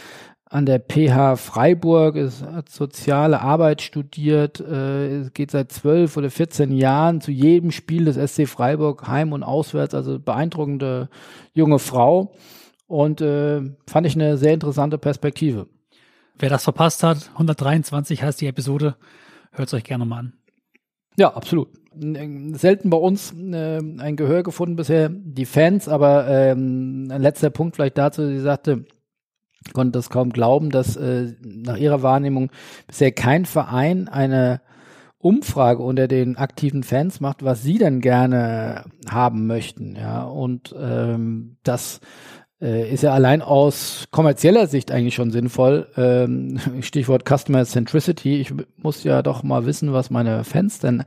an 0.52 0.66
der 0.66 0.80
PH 0.80 1.36
Freiburg, 1.36 2.16
es 2.16 2.42
hat 2.42 2.68
soziale 2.68 3.40
Arbeit 3.40 3.80
studiert, 3.80 4.60
äh, 4.60 5.30
geht 5.32 5.50
seit 5.50 5.72
zwölf 5.72 6.18
oder 6.18 6.30
14 6.30 6.72
Jahren 6.72 7.22
zu 7.22 7.30
jedem 7.30 7.70
Spiel 7.70 8.04
des 8.04 8.16
SC 8.16 8.46
Freiburg 8.46 9.08
heim 9.08 9.32
und 9.32 9.44
auswärts, 9.44 9.94
also 9.94 10.18
beeindruckende 10.18 11.08
junge 11.54 11.78
Frau 11.78 12.34
und 12.86 13.22
äh, 13.22 13.62
fand 13.86 14.06
ich 14.06 14.14
eine 14.14 14.36
sehr 14.36 14.52
interessante 14.52 14.98
Perspektive. 14.98 15.68
Wer 16.38 16.50
das 16.50 16.64
verpasst 16.64 17.02
hat, 17.02 17.30
123 17.32 18.22
heißt 18.22 18.42
die 18.42 18.46
Episode, 18.46 18.96
hört 19.52 19.68
es 19.68 19.74
euch 19.74 19.84
gerne 19.84 20.04
mal 20.04 20.18
an. 20.18 20.32
Ja, 21.16 21.32
absolut. 21.34 21.68
Selten 21.94 22.90
bei 22.90 22.98
uns 22.98 23.32
äh, 23.32 23.78
ein 23.78 24.16
Gehör 24.16 24.42
gefunden 24.42 24.76
bisher, 24.76 25.08
die 25.08 25.46
Fans, 25.46 25.88
aber 25.88 26.28
ähm, 26.28 27.08
ein 27.10 27.22
letzter 27.22 27.48
Punkt 27.48 27.76
vielleicht 27.76 27.96
dazu, 27.96 28.26
sie 28.26 28.40
sagte, 28.40 28.84
konnte 29.72 29.92
das 29.92 30.10
kaum 30.10 30.30
glauben, 30.30 30.70
dass 30.70 30.96
äh, 30.96 31.32
nach 31.42 31.76
ihrer 31.76 32.02
Wahrnehmung 32.02 32.50
bisher 32.86 33.12
kein 33.12 33.44
Verein 33.44 34.08
eine 34.08 34.60
Umfrage 35.18 35.82
unter 35.82 36.08
den 36.08 36.36
aktiven 36.36 36.82
Fans 36.82 37.20
macht, 37.20 37.44
was 37.44 37.62
sie 37.62 37.78
denn 37.78 38.00
gerne 38.00 38.84
haben 39.08 39.46
möchten, 39.46 39.94
ja. 39.94 40.24
Und 40.24 40.74
ähm, 40.76 41.56
das 41.62 42.00
äh, 42.62 42.92
ist 42.92 43.02
ja 43.02 43.12
allein 43.12 43.42
aus 43.42 44.04
kommerzieller 44.10 44.66
Sicht 44.68 44.90
eigentlich 44.90 45.14
schon 45.14 45.30
sinnvoll. 45.30 45.88
Ähm, 45.96 46.58
Stichwort 46.80 47.28
Customer 47.28 47.64
Centricity. 47.64 48.40
Ich 48.40 48.54
muss 48.76 49.04
ja 49.04 49.22
doch 49.22 49.42
mal 49.42 49.66
wissen, 49.66 49.92
was 49.92 50.10
meine 50.10 50.44
Fans 50.44 50.78
denn 50.78 51.04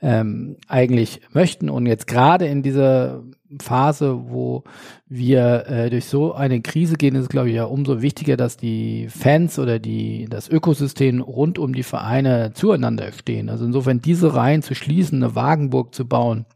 ähm, 0.00 0.56
eigentlich 0.68 1.20
möchten. 1.32 1.68
Und 1.68 1.86
jetzt 1.86 2.06
gerade 2.06 2.46
in 2.46 2.62
dieser 2.62 3.22
Phase, 3.60 4.30
wo 4.30 4.64
wir 5.08 5.66
äh, 5.66 5.90
durch 5.90 6.06
so 6.06 6.32
eine 6.34 6.60
Krise 6.60 6.96
gehen, 6.96 7.14
ist 7.14 7.28
glaube 7.28 7.50
ich, 7.50 7.56
ja 7.56 7.64
umso 7.64 8.02
wichtiger, 8.02 8.36
dass 8.36 8.56
die 8.56 9.08
Fans 9.08 9.58
oder 9.58 9.78
die, 9.78 10.26
das 10.28 10.48
Ökosystem 10.48 11.20
rund 11.20 11.58
um 11.58 11.74
die 11.74 11.82
Vereine 11.82 12.52
zueinander 12.54 13.12
stehen. 13.12 13.48
Also 13.48 13.64
insofern 13.64 14.00
diese 14.00 14.34
Reihen 14.34 14.62
zu 14.62 14.74
schließen, 14.74 15.22
eine 15.22 15.34
Wagenburg 15.34 15.94
zu 15.94 16.06
bauen 16.06 16.46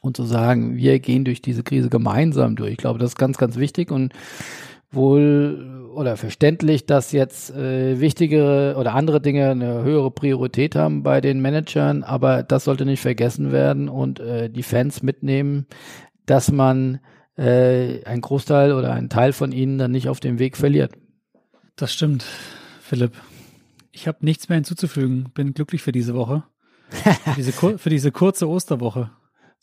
und 0.00 0.16
zu 0.16 0.24
sagen, 0.24 0.76
wir 0.76 0.98
gehen 0.98 1.24
durch 1.24 1.42
diese 1.42 1.62
Krise 1.62 1.88
gemeinsam 1.88 2.56
durch. 2.56 2.72
Ich 2.72 2.78
glaube, 2.78 2.98
das 2.98 3.10
ist 3.10 3.18
ganz, 3.18 3.38
ganz 3.38 3.56
wichtig 3.56 3.90
und 3.90 4.12
wohl 4.90 5.88
oder 5.94 6.16
verständlich, 6.16 6.86
dass 6.86 7.12
jetzt 7.12 7.54
äh, 7.54 8.00
wichtigere 8.00 8.76
oder 8.78 8.94
andere 8.94 9.20
Dinge 9.20 9.50
eine 9.50 9.82
höhere 9.82 10.10
Priorität 10.10 10.74
haben 10.74 11.02
bei 11.02 11.20
den 11.20 11.40
Managern, 11.40 12.02
aber 12.02 12.42
das 12.42 12.64
sollte 12.64 12.84
nicht 12.84 13.00
vergessen 13.00 13.52
werden 13.52 13.88
und 13.88 14.20
äh, 14.20 14.48
die 14.48 14.62
Fans 14.62 15.02
mitnehmen, 15.02 15.66
dass 16.32 16.50
man 16.50 17.00
äh, 17.36 18.02
einen 18.06 18.22
Großteil 18.22 18.72
oder 18.72 18.94
einen 18.94 19.10
Teil 19.10 19.34
von 19.34 19.52
ihnen 19.52 19.76
dann 19.76 19.90
nicht 19.90 20.08
auf 20.08 20.18
dem 20.18 20.38
Weg 20.38 20.56
verliert. 20.56 20.94
Das 21.76 21.92
stimmt, 21.92 22.24
Philipp. 22.80 23.12
Ich 23.90 24.08
habe 24.08 24.24
nichts 24.24 24.48
mehr 24.48 24.56
hinzuzufügen. 24.56 25.28
Bin 25.34 25.52
glücklich 25.52 25.82
für 25.82 25.92
diese 25.92 26.14
Woche. 26.14 26.44
für, 26.88 27.34
diese, 27.36 27.52
für 27.52 27.90
diese 27.90 28.12
kurze 28.12 28.48
Osterwoche. 28.48 29.10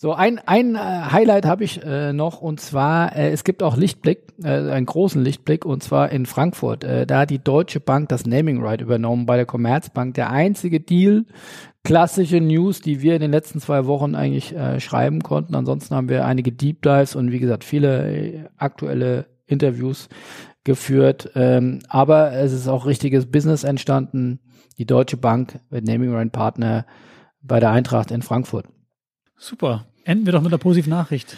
So, 0.02 0.14
ein, 0.14 0.40
ein 0.40 0.76
äh, 0.76 0.80
Highlight 0.80 1.46
habe 1.46 1.66
ich 1.66 1.84
äh, 1.84 2.14
noch 2.14 2.40
und 2.40 2.62
zwar, 2.62 3.14
äh, 3.18 3.32
es 3.32 3.44
gibt 3.44 3.62
auch 3.62 3.76
Lichtblick, 3.76 4.34
äh, 4.42 4.48
einen 4.48 4.86
großen 4.86 5.22
Lichtblick 5.22 5.66
und 5.66 5.84
zwar 5.84 6.10
in 6.14 6.26
Frankfurt. 6.26 6.86
Äh, 6.86 7.06
da 7.06 7.20
hat 7.20 7.32
die 7.32 7.44
Deutsche 7.44 7.82
Bank 7.82 8.08
das 8.08 8.26
Naming 8.26 8.64
Right 8.64 8.80
übernommen 8.80 9.26
bei 9.26 9.36
der 9.36 9.46
Commerzbank. 9.46 10.14
Der 10.14 10.30
einzige 10.30 10.80
Deal, 10.80 11.26
klassische 11.84 12.40
News, 12.40 12.80
die 12.80 13.02
wir 13.02 13.14
in 13.14 13.20
den 13.20 13.32
letzten 13.32 13.60
zwei 13.60 13.88
Wochen 13.88 14.16
eigentlich 14.16 14.56
äh, 14.56 14.80
schreiben 14.80 15.22
konnten. 15.22 15.54
Ansonsten 15.54 15.94
haben 15.94 16.08
wir 16.08 16.24
einige 16.24 16.54
Deep 16.54 16.82
Dives 16.82 17.18
und 17.18 17.34
wie 17.34 17.40
gesagt 17.40 17.66
viele 17.66 18.10
äh, 18.10 18.44
aktuelle 18.56 19.26
Interviews 19.48 20.08
geführt. 20.64 21.32
Ähm, 21.36 21.80
aber 21.90 22.32
es 22.32 22.54
ist 22.54 22.70
auch 22.70 22.86
richtiges 22.86 23.30
Business 23.30 23.66
entstanden. 23.66 24.40
Die 24.78 24.86
Deutsche 24.86 25.18
Bank 25.18 25.60
wird 25.70 25.86
Naming 25.86 26.14
Right 26.14 26.32
Partner 26.32 26.86
bei 27.42 27.60
der 27.60 27.72
Eintracht 27.72 28.12
in 28.12 28.22
Frankfurt. 28.22 28.66
Super. 29.36 29.89
Enden 30.04 30.26
wir 30.26 30.34
doch 30.34 30.42
mit 30.42 30.52
einer 30.52 30.58
positiven 30.58 30.92
Nachricht. 30.92 31.38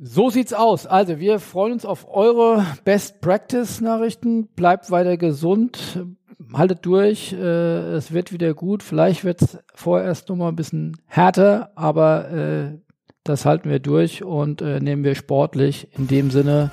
So 0.00 0.30
sieht's 0.30 0.52
aus. 0.52 0.86
Also 0.86 1.18
wir 1.18 1.40
freuen 1.40 1.72
uns 1.72 1.84
auf 1.84 2.06
eure 2.08 2.64
Best 2.84 3.20
Practice 3.20 3.80
Nachrichten. 3.80 4.46
Bleibt 4.46 4.90
weiter 4.92 5.16
gesund, 5.16 6.04
haltet 6.52 6.86
durch. 6.86 7.32
Äh, 7.32 7.94
es 7.94 8.12
wird 8.12 8.32
wieder 8.32 8.54
gut. 8.54 8.82
Vielleicht 8.82 9.24
wird's 9.24 9.58
vorerst 9.74 10.28
noch 10.28 10.36
mal 10.36 10.48
ein 10.48 10.56
bisschen 10.56 10.96
härter, 11.06 11.72
aber 11.74 12.30
äh, 12.30 12.78
das 13.24 13.44
halten 13.44 13.70
wir 13.70 13.80
durch 13.80 14.22
und 14.22 14.62
äh, 14.62 14.78
nehmen 14.78 15.02
wir 15.02 15.16
sportlich. 15.16 15.88
In 15.98 16.06
dem 16.06 16.30
Sinne 16.30 16.70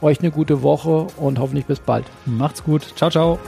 euch 0.00 0.20
eine 0.20 0.30
gute 0.30 0.62
Woche 0.62 1.08
und 1.16 1.40
hoffentlich 1.40 1.66
bis 1.66 1.80
bald. 1.80 2.04
Macht's 2.24 2.62
gut. 2.62 2.82
Ciao, 2.96 3.10
ciao. 3.10 3.38